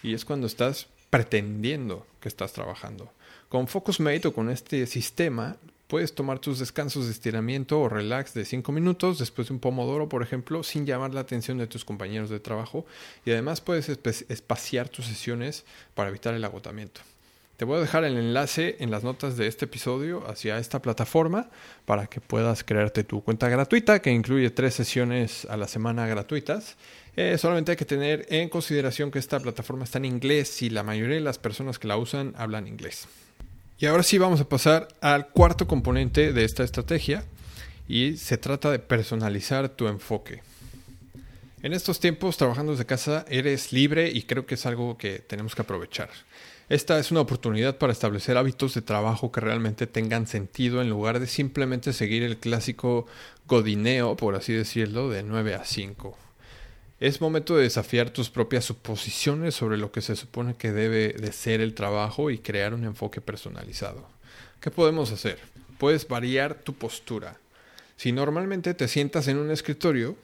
Y 0.03 0.15
es 0.15 0.25
cuando 0.25 0.47
estás 0.47 0.87
pretendiendo 1.11 2.07
que 2.21 2.29
estás 2.29 2.53
trabajando. 2.53 3.11
Con 3.49 3.67
FocusMate 3.67 4.29
o 4.29 4.35
con 4.35 4.51
este 4.51 4.87
sistema 4.87 5.57
Puedes 5.87 6.15
tomar 6.15 6.39
tus 6.39 6.59
descansos 6.59 7.05
de 7.05 7.13
estiramiento 7.13 7.79
o 7.79 7.89
relax 7.91 8.33
de 8.33 8.47
5 8.47 8.73
minutos 8.73 9.19
después 9.19 9.49
de 9.49 9.55
un 9.55 9.61
pomodoro, 9.61 10.09
por 10.09 10.23
ejemplo, 10.23 10.63
sin 10.63 10.87
llamar 10.87 11.13
la 11.13 11.21
atención 11.21 11.59
de 11.59 11.67
tus 11.67 11.85
compañeros 11.85 12.31
de 12.31 12.41
trabajo 12.41 12.87
y 13.27 13.33
además 13.33 13.61
puedes 13.61 13.89
espaciar 13.89 14.89
tus 14.89 15.05
sesiones 15.05 15.65
para 15.95 16.09
evitar 16.09 16.33
el 16.33 16.45
agotamiento. 16.45 17.03
Te 17.65 17.67
voy 17.67 17.79
a 17.79 17.81
dejar 17.81 18.05
el 18.05 18.19
enlace 18.19 18.77
en 18.81 18.91
las 18.91 19.05
notas 19.05 19.39
de 19.39 19.47
este 19.47 19.65
episodio 19.65 20.23
hacia 20.29 20.59
esta 20.59 20.83
plataforma 20.83 21.49
para 21.87 22.09
que 22.09 22.21
puedas 22.21 22.63
crearte 22.63 23.05
tu 23.05 23.25
cuenta 23.25 23.49
gratuita 23.49 24.03
que 24.03 24.11
incluye 24.11 24.51
tres 24.51 24.75
sesiones 24.75 25.47
a 25.47 25.57
la 25.57 25.67
semana 25.67 26.07
gratuitas. 26.07 26.77
Eh, 27.17 27.39
solamente 27.39 27.71
hay 27.71 27.79
que 27.79 27.87
tener 27.87 28.27
en 28.29 28.51
consideración 28.51 29.11
que 29.11 29.19
esta 29.19 29.41
plataforma 29.41 29.85
está 29.85 29.97
en 29.97 30.05
inglés 30.05 30.61
y 30.61 30.69
la 30.69 30.83
mayoría 30.83 31.15
de 31.15 31.23
las 31.23 31.39
personas 31.39 31.79
que 31.79 31.89
la 31.89 31.97
usan 31.97 32.35
hablan 32.37 32.69
inglés. 32.69 33.09
Y 33.79 33.87
ahora 33.87 34.03
sí 34.03 34.19
vamos 34.19 34.43
a 34.43 34.49
pasar 34.51 34.89
al 35.01 35.29
cuarto 35.29 35.67
componente 35.67 36.35
de 36.35 36.45
esta 36.45 36.65
estrategia 36.65 37.25
y 37.89 38.19
se 38.19 38.37
trata 38.37 38.71
de 38.71 38.79
personalizar 38.79 39.71
tu 39.71 39.89
enfoque. 39.89 40.43
En 41.63 41.73
estos 41.73 41.99
tiempos 41.99 42.37
trabajando 42.37 42.73
desde 42.73 42.85
casa 42.85 43.25
eres 43.31 43.73
libre 43.73 44.11
y 44.11 44.25
creo 44.25 44.45
que 44.45 44.57
es 44.57 44.67
algo 44.67 44.99
que 44.99 45.21
tenemos 45.21 45.55
que 45.55 45.63
aprovechar. 45.63 46.11
Esta 46.69 46.99
es 46.99 47.11
una 47.11 47.21
oportunidad 47.21 47.77
para 47.77 47.93
establecer 47.93 48.39
hábitos 48.39 48.73
de 48.73 48.81
trabajo 48.81 49.31
que 49.31 49.41
realmente 49.41 49.87
tengan 49.87 50.27
sentido 50.27 50.81
en 50.81 50.89
lugar 50.89 51.21
de 51.21 51.27
simplemente 51.27 51.93
seguir 51.93 52.23
el 52.23 52.39
clásico 52.39 53.07
godineo, 53.47 54.17
por 54.17 54.35
así 54.35 54.55
decirlo, 54.55 55.11
de 55.11 55.23
9 55.23 55.55
a 55.55 55.65
5. 55.65 56.17
Es 57.01 57.21
momento 57.21 57.55
de 57.57 57.65
desafiar 57.65 58.09
tus 58.11 58.31
propias 58.31 58.65
suposiciones 58.65 59.55
sobre 59.55 59.77
lo 59.77 59.93
que 59.93 60.01
se 60.01 60.17
supone 60.17 60.55
que 60.55 60.73
debe 60.73 61.13
de 61.13 61.33
ser 61.33 61.61
el 61.61 61.75
trabajo 61.75 62.31
y 62.31 62.39
crear 62.39 62.73
un 62.73 62.85
enfoque 62.85 63.21
personalizado. 63.21 64.09
¿Qué 64.61 64.71
podemos 64.71 65.13
hacer? 65.13 65.39
Puedes 65.77 66.09
variar 66.09 66.55
tu 66.55 66.73
postura. 66.73 67.37
Si 67.99 68.11
normalmente 68.13 68.73
te 68.73 68.89
sientas 68.89 69.29
en 69.29 69.37
un 69.37 69.51
escritorio, 69.51 70.17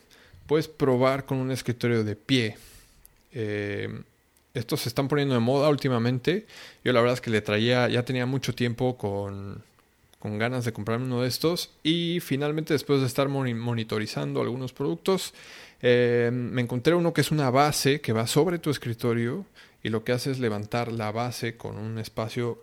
puedes 0.46 0.68
probar 0.68 1.26
con 1.26 1.36
un 1.36 1.50
escritorio 1.50 2.02
de 2.02 2.16
pie. 2.16 2.56
Eh, 3.32 4.02
estos 4.54 4.80
se 4.80 4.88
están 4.88 5.08
poniendo 5.08 5.34
de 5.34 5.40
moda 5.40 5.68
últimamente. 5.68 6.46
Yo 6.84 6.92
la 6.92 7.00
verdad 7.00 7.14
es 7.14 7.20
que 7.20 7.30
le 7.30 7.40
traía, 7.40 7.88
ya 7.88 8.04
tenía 8.04 8.26
mucho 8.26 8.54
tiempo 8.54 8.96
con, 8.96 9.62
con 10.20 10.38
ganas 10.38 10.64
de 10.64 10.72
comprarme 10.72 11.06
uno 11.06 11.22
de 11.22 11.28
estos 11.28 11.70
y 11.82 12.20
finalmente 12.20 12.74
después 12.74 13.00
de 13.00 13.06
estar 13.06 13.28
monitorizando 13.28 14.42
algunos 14.42 14.72
productos, 14.72 15.32
eh, 15.82 16.30
me 16.32 16.60
encontré 16.60 16.94
uno 16.94 17.12
que 17.12 17.22
es 17.22 17.30
una 17.30 17.50
base 17.50 18.00
que 18.00 18.12
va 18.12 18.26
sobre 18.26 18.58
tu 18.58 18.70
escritorio 18.70 19.46
y 19.82 19.88
lo 19.88 20.04
que 20.04 20.12
hace 20.12 20.30
es 20.30 20.38
levantar 20.38 20.92
la 20.92 21.10
base 21.10 21.56
con 21.56 21.78
un 21.78 21.98
espacio. 21.98 22.62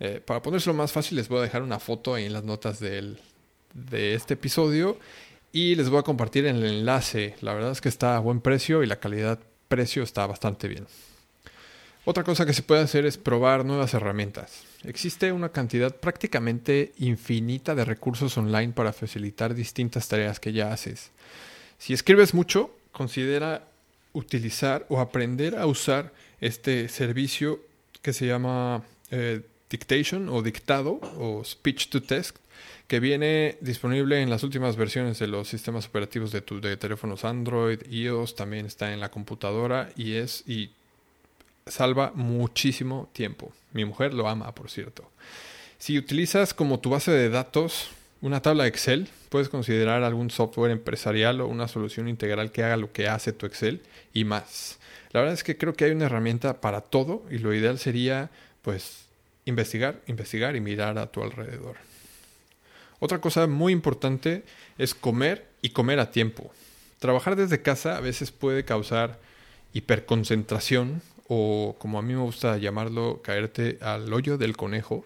Eh, 0.00 0.20
para 0.24 0.42
ponérselo 0.42 0.74
más 0.74 0.92
fácil 0.92 1.16
les 1.16 1.28
voy 1.28 1.40
a 1.40 1.42
dejar 1.42 1.62
una 1.62 1.78
foto 1.78 2.14
ahí 2.14 2.24
en 2.24 2.32
las 2.32 2.44
notas 2.44 2.80
del, 2.80 3.18
de 3.74 4.14
este 4.14 4.34
episodio 4.34 4.98
y 5.52 5.74
les 5.74 5.90
voy 5.90 5.98
a 6.00 6.02
compartir 6.04 6.46
el 6.46 6.64
enlace. 6.64 7.36
La 7.42 7.52
verdad 7.52 7.72
es 7.72 7.82
que 7.82 7.90
está 7.90 8.16
a 8.16 8.20
buen 8.20 8.40
precio 8.40 8.82
y 8.82 8.86
la 8.86 8.96
calidad 8.96 9.38
precio 9.68 10.02
está 10.02 10.26
bastante 10.26 10.68
bien. 10.68 10.86
Otra 12.06 12.22
cosa 12.22 12.44
que 12.44 12.52
se 12.52 12.62
puede 12.62 12.82
hacer 12.82 13.06
es 13.06 13.16
probar 13.16 13.64
nuevas 13.64 13.94
herramientas. 13.94 14.64
Existe 14.84 15.32
una 15.32 15.48
cantidad 15.48 15.94
prácticamente 15.96 16.92
infinita 16.98 17.74
de 17.74 17.86
recursos 17.86 18.36
online 18.36 18.74
para 18.74 18.92
facilitar 18.92 19.54
distintas 19.54 20.06
tareas 20.06 20.38
que 20.38 20.52
ya 20.52 20.70
haces. 20.70 21.12
Si 21.78 21.94
escribes 21.94 22.34
mucho, 22.34 22.76
considera 22.92 23.66
utilizar 24.12 24.84
o 24.90 25.00
aprender 25.00 25.56
a 25.56 25.66
usar 25.66 26.12
este 26.40 26.88
servicio 26.88 27.60
que 28.02 28.12
se 28.12 28.26
llama 28.26 28.82
eh, 29.10 29.40
Dictation 29.70 30.28
o 30.28 30.42
Dictado 30.42 31.00
o 31.18 31.42
Speech 31.42 31.88
to 31.88 32.02
Text, 32.02 32.36
que 32.86 33.00
viene 33.00 33.56
disponible 33.62 34.20
en 34.20 34.28
las 34.28 34.42
últimas 34.42 34.76
versiones 34.76 35.18
de 35.18 35.26
los 35.26 35.48
sistemas 35.48 35.86
operativos 35.86 36.32
de, 36.32 36.42
tu, 36.42 36.60
teléfonos 36.60 37.24
Android, 37.24 37.80
iOS, 37.90 38.36
también 38.36 38.66
está 38.66 38.92
en 38.92 39.00
la 39.00 39.10
computadora 39.10 39.90
y 39.96 40.12
es 40.12 40.44
y 40.46 40.70
salva 41.66 42.12
muchísimo 42.14 43.08
tiempo. 43.14 43.50
Mi 43.72 43.86
mujer 43.86 44.12
lo 44.12 44.28
ama, 44.28 44.54
por 44.54 44.70
cierto. 44.70 45.10
Si 45.78 45.96
utilizas 45.96 46.52
como 46.52 46.80
tu 46.80 46.90
base 46.90 47.10
de 47.10 47.30
datos 47.30 47.88
una 48.20 48.42
tabla 48.42 48.66
Excel, 48.66 49.08
puedes 49.30 49.48
considerar 49.48 50.02
algún 50.02 50.30
software 50.30 50.70
empresarial 50.70 51.40
o 51.40 51.46
una 51.46 51.68
solución 51.68 52.08
integral 52.08 52.52
que 52.52 52.64
haga 52.64 52.76
lo 52.76 52.92
que 52.92 53.08
hace 53.08 53.32
tu 53.32 53.46
Excel 53.46 53.82
y 54.12 54.24
más. 54.24 54.78
La 55.12 55.20
verdad 55.20 55.34
es 55.34 55.44
que 55.44 55.56
creo 55.56 55.74
que 55.74 55.86
hay 55.86 55.92
una 55.92 56.06
herramienta 56.06 56.60
para 56.60 56.82
todo 56.82 57.24
y 57.30 57.38
lo 57.38 57.54
ideal 57.54 57.78
sería 57.78 58.30
pues 58.62 59.06
investigar, 59.46 60.00
investigar 60.06 60.56
y 60.56 60.60
mirar 60.60 60.98
a 60.98 61.10
tu 61.10 61.22
alrededor. 61.22 61.76
Otra 62.98 63.20
cosa 63.20 63.46
muy 63.46 63.72
importante 63.72 64.44
es 64.78 64.94
comer 64.94 65.46
y 65.62 65.70
comer 65.70 65.98
a 65.98 66.10
tiempo. 66.10 66.52
Trabajar 66.98 67.36
desde 67.36 67.62
casa 67.62 67.96
a 67.96 68.00
veces 68.00 68.30
puede 68.32 68.64
causar 68.64 69.18
hiperconcentración 69.72 71.02
o 71.28 71.76
como 71.78 71.98
a 71.98 72.02
mí 72.02 72.14
me 72.14 72.20
gusta 72.20 72.58
llamarlo, 72.58 73.20
caerte 73.22 73.78
al 73.80 74.12
hoyo 74.12 74.38
del 74.38 74.56
conejo. 74.56 75.04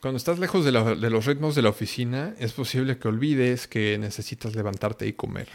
Cuando 0.00 0.16
estás 0.16 0.38
lejos 0.38 0.64
de, 0.64 0.70
los 0.70 1.26
ritmos 1.26 1.54
de 1.56 1.62
la 1.62 1.70
oficina, 1.70 2.34
es 2.38 2.52
posible 2.52 2.98
que 2.98 3.08
olvides 3.08 3.66
que 3.66 3.98
necesitas 3.98 4.54
levantarte 4.54 5.06
y 5.06 5.12
comer. 5.12 5.48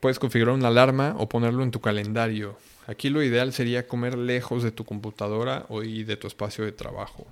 Puedes 0.00 0.18
configurar 0.18 0.54
una 0.54 0.68
alarma 0.68 1.14
o 1.18 1.28
ponerlo 1.28 1.62
en 1.62 1.70
tu 1.70 1.80
calendario. 1.80 2.56
Aquí 2.86 3.10
lo 3.10 3.22
ideal 3.22 3.52
sería 3.52 3.86
comer 3.86 4.16
lejos 4.16 4.62
de 4.62 4.72
tu 4.72 4.86
computadora 4.86 5.66
o 5.68 5.82
y 5.82 6.04
de 6.04 6.16
tu 6.16 6.26
espacio 6.26 6.64
de 6.64 6.72
trabajo. 6.72 7.26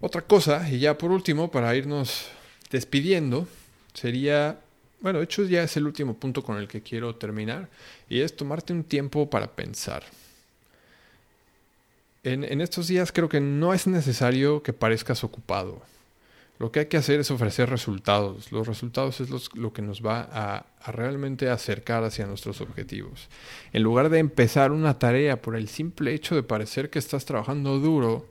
Otra 0.00 0.20
cosa, 0.20 0.68
y 0.70 0.78
ya 0.78 0.96
por 0.96 1.10
último, 1.10 1.50
para 1.50 1.74
irnos 1.74 2.28
despidiendo, 2.70 3.48
sería 3.94 4.60
bueno, 5.00 5.18
de 5.18 5.24
hecho 5.24 5.44
ya 5.44 5.62
es 5.62 5.76
el 5.76 5.86
último 5.86 6.14
punto 6.14 6.42
con 6.42 6.56
el 6.58 6.68
que 6.68 6.82
quiero 6.82 7.14
terminar 7.14 7.68
y 8.08 8.20
es 8.20 8.34
tomarte 8.34 8.72
un 8.72 8.84
tiempo 8.84 9.28
para 9.28 9.54
pensar. 9.54 10.02
En, 12.22 12.60
estos 12.60 12.88
días 12.88 13.12
creo 13.12 13.28
que 13.28 13.40
no 13.40 13.72
es 13.72 13.86
necesario 13.86 14.62
que 14.62 14.72
parezcas 14.72 15.22
ocupado. 15.22 15.80
Lo 16.58 16.72
que 16.72 16.80
hay 16.80 16.86
que 16.86 16.96
hacer 16.96 17.20
es 17.20 17.30
ofrecer 17.30 17.70
resultados. 17.70 18.50
Los 18.50 18.66
resultados 18.66 19.20
es 19.20 19.30
lo 19.54 19.72
que 19.72 19.82
nos 19.82 20.04
va 20.04 20.28
a, 20.32 20.66
a, 20.80 20.92
realmente 20.92 21.48
acercar 21.50 22.02
hacia 22.02 22.26
nuestros 22.26 22.60
objetivos. 22.60 23.28
En 23.72 23.84
lugar 23.84 24.08
de 24.08 24.18
empezar 24.18 24.72
una 24.72 24.98
tarea 24.98 25.40
por 25.40 25.54
el 25.54 25.68
simple 25.68 26.14
hecho 26.14 26.34
de 26.34 26.42
parecer 26.42 26.90
que 26.90 26.98
estás 26.98 27.26
trabajando 27.26 27.78
duro, 27.78 28.26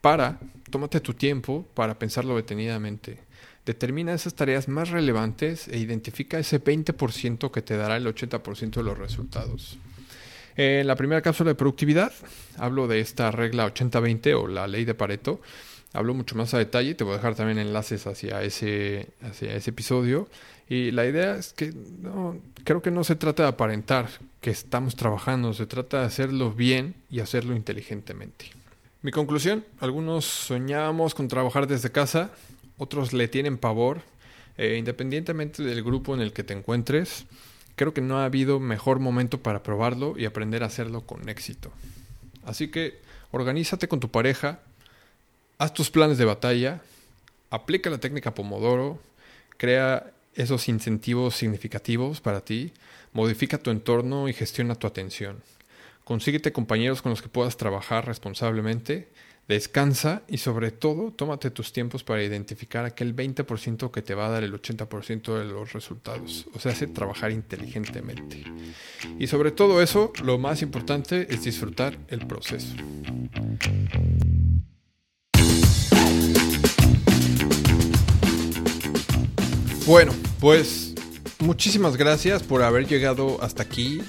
para, 0.00 0.40
tómate 0.70 1.00
tu 1.00 1.14
tiempo 1.14 1.64
para 1.74 1.98
pensarlo 1.98 2.34
detenidamente. 2.34 3.27
Determina 3.68 4.14
esas 4.14 4.32
tareas 4.32 4.66
más 4.66 4.88
relevantes 4.88 5.68
e 5.68 5.76
identifica 5.76 6.38
ese 6.38 6.58
20% 6.58 7.50
que 7.50 7.60
te 7.60 7.76
dará 7.76 7.98
el 7.98 8.06
80% 8.06 8.70
de 8.70 8.82
los 8.82 8.96
resultados. 8.96 9.76
En 10.56 10.86
la 10.86 10.96
primera 10.96 11.20
cápsula 11.20 11.50
de 11.50 11.54
productividad 11.54 12.10
hablo 12.56 12.88
de 12.88 13.00
esta 13.00 13.30
regla 13.30 13.66
80-20 13.66 14.42
o 14.42 14.46
la 14.48 14.66
ley 14.66 14.86
de 14.86 14.94
Pareto. 14.94 15.42
Hablo 15.92 16.14
mucho 16.14 16.34
más 16.34 16.54
a 16.54 16.58
detalle, 16.58 16.94
te 16.94 17.04
voy 17.04 17.12
a 17.12 17.16
dejar 17.16 17.34
también 17.34 17.58
enlaces 17.58 18.06
hacia 18.06 18.42
ese, 18.42 19.08
hacia 19.20 19.54
ese 19.54 19.68
episodio. 19.68 20.30
Y 20.66 20.90
la 20.92 21.04
idea 21.04 21.36
es 21.36 21.52
que 21.52 21.74
creo 22.64 22.80
que 22.80 22.90
no 22.90 23.04
se 23.04 23.16
trata 23.16 23.42
de 23.42 23.50
aparentar 23.50 24.08
que 24.40 24.48
estamos 24.48 24.96
trabajando, 24.96 25.52
se 25.52 25.66
trata 25.66 26.00
de 26.00 26.06
hacerlo 26.06 26.52
bien 26.52 26.94
y 27.10 27.20
hacerlo 27.20 27.54
inteligentemente. 27.54 28.46
Mi 29.02 29.12
conclusión, 29.12 29.62
algunos 29.78 30.24
soñábamos 30.24 31.14
con 31.14 31.28
trabajar 31.28 31.66
desde 31.68 31.92
casa, 31.92 32.30
otros 32.78 33.12
le 33.12 33.28
tienen 33.28 33.58
pavor. 33.58 34.00
Eh, 34.56 34.76
independientemente 34.76 35.62
del 35.62 35.84
grupo 35.84 36.14
en 36.14 36.20
el 36.20 36.32
que 36.32 36.42
te 36.42 36.52
encuentres, 36.52 37.26
creo 37.76 37.94
que 37.94 38.00
no 38.00 38.18
ha 38.18 38.24
habido 38.24 38.58
mejor 38.58 38.98
momento 38.98 39.40
para 39.40 39.62
probarlo 39.62 40.18
y 40.18 40.24
aprender 40.24 40.64
a 40.64 40.66
hacerlo 40.66 41.02
con 41.02 41.28
éxito. 41.28 41.70
Así 42.44 42.68
que 42.68 42.98
organízate 43.30 43.86
con 43.86 44.00
tu 44.00 44.10
pareja, 44.10 44.58
haz 45.58 45.72
tus 45.74 45.90
planes 45.90 46.18
de 46.18 46.24
batalla, 46.24 46.82
aplica 47.50 47.88
la 47.88 47.98
técnica 47.98 48.34
Pomodoro, 48.34 48.98
crea 49.58 50.10
esos 50.34 50.68
incentivos 50.68 51.36
significativos 51.36 52.20
para 52.20 52.40
ti, 52.40 52.72
modifica 53.12 53.58
tu 53.58 53.70
entorno 53.70 54.28
y 54.28 54.32
gestiona 54.32 54.74
tu 54.74 54.88
atención. 54.88 55.40
Consíguete 56.04 56.52
compañeros 56.52 57.00
con 57.00 57.10
los 57.10 57.22
que 57.22 57.28
puedas 57.28 57.56
trabajar 57.56 58.06
responsablemente 58.06 59.08
Descansa 59.48 60.24
y 60.28 60.36
sobre 60.36 60.72
todo 60.72 61.10
tómate 61.10 61.50
tus 61.50 61.72
tiempos 61.72 62.04
para 62.04 62.22
identificar 62.22 62.84
aquel 62.84 63.16
20% 63.16 63.90
que 63.90 64.02
te 64.02 64.14
va 64.14 64.26
a 64.26 64.28
dar 64.28 64.44
el 64.44 64.52
80% 64.52 65.38
de 65.38 65.46
los 65.46 65.72
resultados. 65.72 66.46
O 66.52 66.60
sea, 66.60 66.72
hace 66.72 66.86
trabajar 66.86 67.30
inteligentemente. 67.32 68.44
Y 69.18 69.26
sobre 69.26 69.50
todo 69.50 69.80
eso, 69.80 70.12
lo 70.22 70.36
más 70.36 70.60
importante 70.60 71.26
es 71.30 71.44
disfrutar 71.44 71.96
el 72.08 72.26
proceso. 72.26 72.74
Bueno, 79.86 80.12
pues 80.40 80.94
muchísimas 81.38 81.96
gracias 81.96 82.42
por 82.42 82.62
haber 82.62 82.86
llegado 82.86 83.42
hasta 83.42 83.62
aquí 83.62 84.02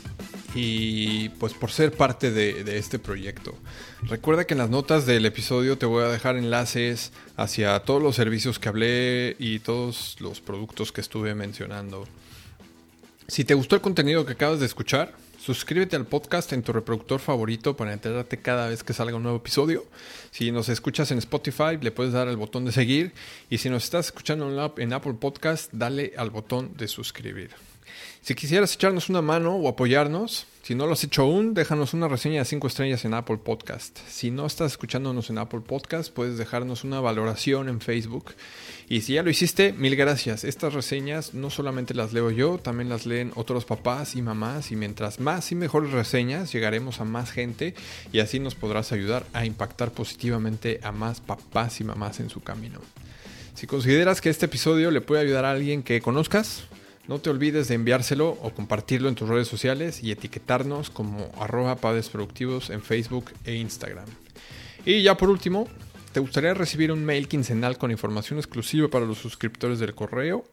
y 0.56 1.30
pues 1.30 1.54
por 1.54 1.72
ser 1.72 1.92
parte 1.92 2.32
de, 2.32 2.78
este 2.78 3.00
proyecto. 3.00 3.56
Recuerda 4.04 4.46
que 4.46 4.54
en 4.54 4.60
las 4.60 4.70
notas 4.70 5.06
del 5.06 5.26
episodio 5.26 5.78
te 5.78 5.86
voy 5.86 6.04
a 6.04 6.08
dejar 6.08 6.38
enlaces 6.38 7.12
hacia 7.38 7.80
todos 7.82 8.02
los 8.02 8.16
servicios 8.16 8.60
que 8.60 8.70
hablé 8.70 9.36
y 9.40 9.60
todos 9.60 10.18
los 10.20 10.42
productos 10.42 10.92
que 10.92 11.02
estuve 11.02 11.36
mencionando. 11.36 12.08
Si 13.28 13.44
te 13.44 13.54
gustó 13.54 13.76
el 13.76 13.82
contenido 13.82 14.26
que 14.26 14.34
acabas 14.34 14.60
de 14.60 14.66
escuchar, 14.66 15.14
suscríbete 15.40 15.96
al 15.96 16.08
podcast 16.08 16.52
en 16.52 16.64
tu 16.64 16.74
reproductor 16.74 17.20
favorito 17.20 17.78
para 17.78 17.94
enterarte 17.94 18.40
cada 18.40 18.68
vez 18.70 18.84
que 18.84 18.94
salga 18.94 19.18
un 19.18 19.24
nuevo 19.24 19.38
episodio. 19.38 19.86
Si 20.32 20.52
nos 20.52 20.68
escuchas 20.68 21.12
en 21.12 21.20
Spotify, 21.20 21.78
le 21.80 21.92
puedes 21.92 22.14
dar 22.14 22.28
al 22.28 22.38
botón 22.38 22.66
de 22.66 22.72
seguir. 22.72 23.14
Y 23.50 23.60
si 23.60 23.70
nos 23.70 23.84
estás 23.84 24.08
escuchando 24.08 24.74
en 24.78 24.94
Apple 24.94 25.14
Podcast, 25.14 25.72
dale 25.72 26.14
al 26.18 26.32
botón 26.32 26.74
de 26.76 26.88
suscribir. 26.88 27.69
Si 28.22 28.36
quisieras 28.36 28.76
echarnos 28.76 29.10
una 29.10 29.22
mano 29.22 29.56
o 29.56 29.70
apoyarnos, 29.70 30.46
si 30.62 30.76
no 30.76 30.86
lo 30.86 30.94
has 30.94 31.04
hecho 31.04 31.24
aún, 31.24 31.54
déjanos 31.54 31.94
una 31.94 32.10
reseña 32.10 32.40
de 32.40 32.46
5 32.46 32.68
estrellas 32.68 33.06
en 33.06 33.14
Apple 33.14 33.38
Podcast. 33.38 33.98
Si 34.08 34.30
no 34.30 34.46
estás 34.46 34.74
escuchándonos 34.74 35.30
en 35.30 35.38
Apple 35.38 35.62
Podcast, 35.62 36.14
puedes 36.14 36.38
dejarnos 36.38 36.84
una 36.84 37.00
valoración 37.00 37.70
en 37.70 37.80
Facebook. 37.80 38.36
Y 38.90 39.02
si 39.02 39.14
ya 39.14 39.24
lo 39.24 39.32
hiciste, 39.32 39.72
mil 39.74 39.96
gracias. 39.96 40.44
Estas 40.44 40.74
reseñas 40.74 41.34
no 41.34 41.50
solamente 41.50 41.94
las 41.94 42.12
leo 42.12 42.30
yo, 42.30 42.60
también 42.60 42.90
las 42.90 43.06
leen 43.06 43.32
otros 43.36 43.66
papás 43.66 44.16
y 44.16 44.22
mamás. 44.22 44.72
Y 44.72 44.76
mientras 44.76 45.20
más 45.20 45.52
y 45.52 45.56
mejores 45.56 45.92
reseñas, 45.92 46.52
llegaremos 46.52 47.00
a 47.00 47.06
más 47.06 47.32
gente 47.32 47.74
y 48.12 48.20
así 48.20 48.40
nos 48.40 48.54
podrás 48.54 48.92
ayudar 48.92 49.26
a 49.34 49.46
impactar 49.46 49.92
positivamente 49.92 50.82
a 50.84 50.92
más 50.92 51.22
papás 51.22 51.80
y 51.80 51.86
mamás 51.86 52.20
en 52.20 52.30
su 52.30 52.42
camino. 52.42 52.80
Si 53.56 53.66
consideras 53.66 54.22
que 54.22 54.30
este 54.30 54.46
episodio 54.46 54.92
le 54.92 55.02
puede 55.02 55.22
ayudar 55.22 55.46
a 55.46 55.52
alguien 55.52 55.84
que 55.84 56.00
conozcas, 56.02 56.66
no 57.10 57.18
te 57.18 57.32
olvides 57.32 57.68
de 57.68 57.74
enviárselo 57.74 58.30
o 58.30 58.52
compartirlo 58.52 59.10
en 59.10 59.16
tus 59.16 59.28
redes 59.28 59.48
sociales 59.48 60.04
y 60.04 60.12
etiquetarnos 60.12 60.92
como 60.92 61.32
arroba 61.40 61.76
padres 61.76 62.08
productivos 62.08 62.70
en 62.70 62.84
Facebook 62.84 63.32
e 63.46 63.56
Instagram. 63.56 64.06
Y 64.86 65.02
ya 65.02 65.18
por 65.18 65.32
último, 65.32 65.68
¿te 66.14 66.20
gustaría 66.20 66.54
recibir 66.54 66.92
un 66.92 67.04
mail 67.04 67.28
quincenal 67.28 67.80
con 67.80 67.90
información 67.90 68.38
exclusiva 68.38 68.90
para 68.90 69.08
los 69.08 69.18
suscriptores 69.18 69.80
del 69.80 69.96
correo? 69.96 70.46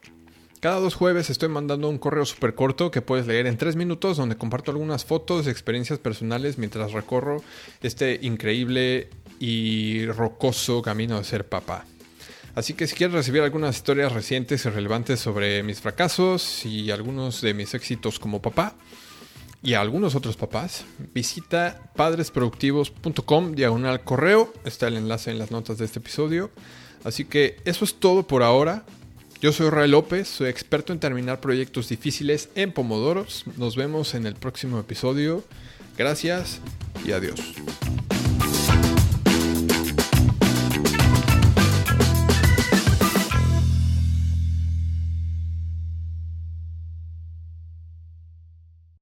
Cada 0.60 0.80
dos 0.80 0.94
jueves 0.94 1.28
estoy 1.28 1.50
mandando 1.50 1.90
un 1.90 1.98
correo 1.98 2.24
súper 2.24 2.54
corto 2.54 2.90
que 2.90 3.02
puedes 3.02 3.26
leer 3.26 3.46
en 3.46 3.58
tres 3.58 3.76
minutos 3.76 4.16
donde 4.16 4.38
comparto 4.38 4.70
algunas 4.70 5.04
fotos 5.04 5.46
y 5.46 5.50
experiencias 5.50 5.98
personales 5.98 6.56
mientras 6.56 6.92
recorro 6.92 7.42
este 7.82 8.18
increíble 8.22 9.10
y 9.38 10.06
rocoso 10.06 10.80
camino 10.80 11.18
de 11.18 11.24
ser 11.24 11.46
papá. 11.46 11.84
Así 12.56 12.72
que 12.72 12.86
si 12.86 12.96
quieres 12.96 13.14
recibir 13.14 13.42
algunas 13.42 13.76
historias 13.76 14.12
recientes 14.12 14.64
y 14.64 14.70
relevantes 14.70 15.20
sobre 15.20 15.62
mis 15.62 15.82
fracasos 15.82 16.64
y 16.64 16.90
algunos 16.90 17.42
de 17.42 17.52
mis 17.52 17.74
éxitos 17.74 18.18
como 18.18 18.40
papá 18.40 18.74
y 19.62 19.74
algunos 19.74 20.14
otros 20.14 20.38
papás, 20.38 20.86
visita 21.12 21.92
padresproductivos.com 21.94 23.52
diagonal 23.52 24.02
correo. 24.04 24.54
Está 24.64 24.88
el 24.88 24.96
enlace 24.96 25.30
en 25.30 25.38
las 25.38 25.50
notas 25.50 25.76
de 25.76 25.84
este 25.84 25.98
episodio. 25.98 26.50
Así 27.04 27.26
que 27.26 27.58
eso 27.66 27.84
es 27.84 27.96
todo 27.96 28.26
por 28.26 28.42
ahora. 28.42 28.86
Yo 29.42 29.52
soy 29.52 29.68
Ray 29.68 29.90
López, 29.90 30.26
soy 30.26 30.48
experto 30.48 30.94
en 30.94 30.98
terminar 30.98 31.42
proyectos 31.42 31.90
difíciles 31.90 32.48
en 32.54 32.72
Pomodoros. 32.72 33.44
Nos 33.58 33.76
vemos 33.76 34.14
en 34.14 34.26
el 34.26 34.34
próximo 34.34 34.80
episodio. 34.80 35.44
Gracias 35.98 36.60
y 37.04 37.12
adiós. 37.12 37.38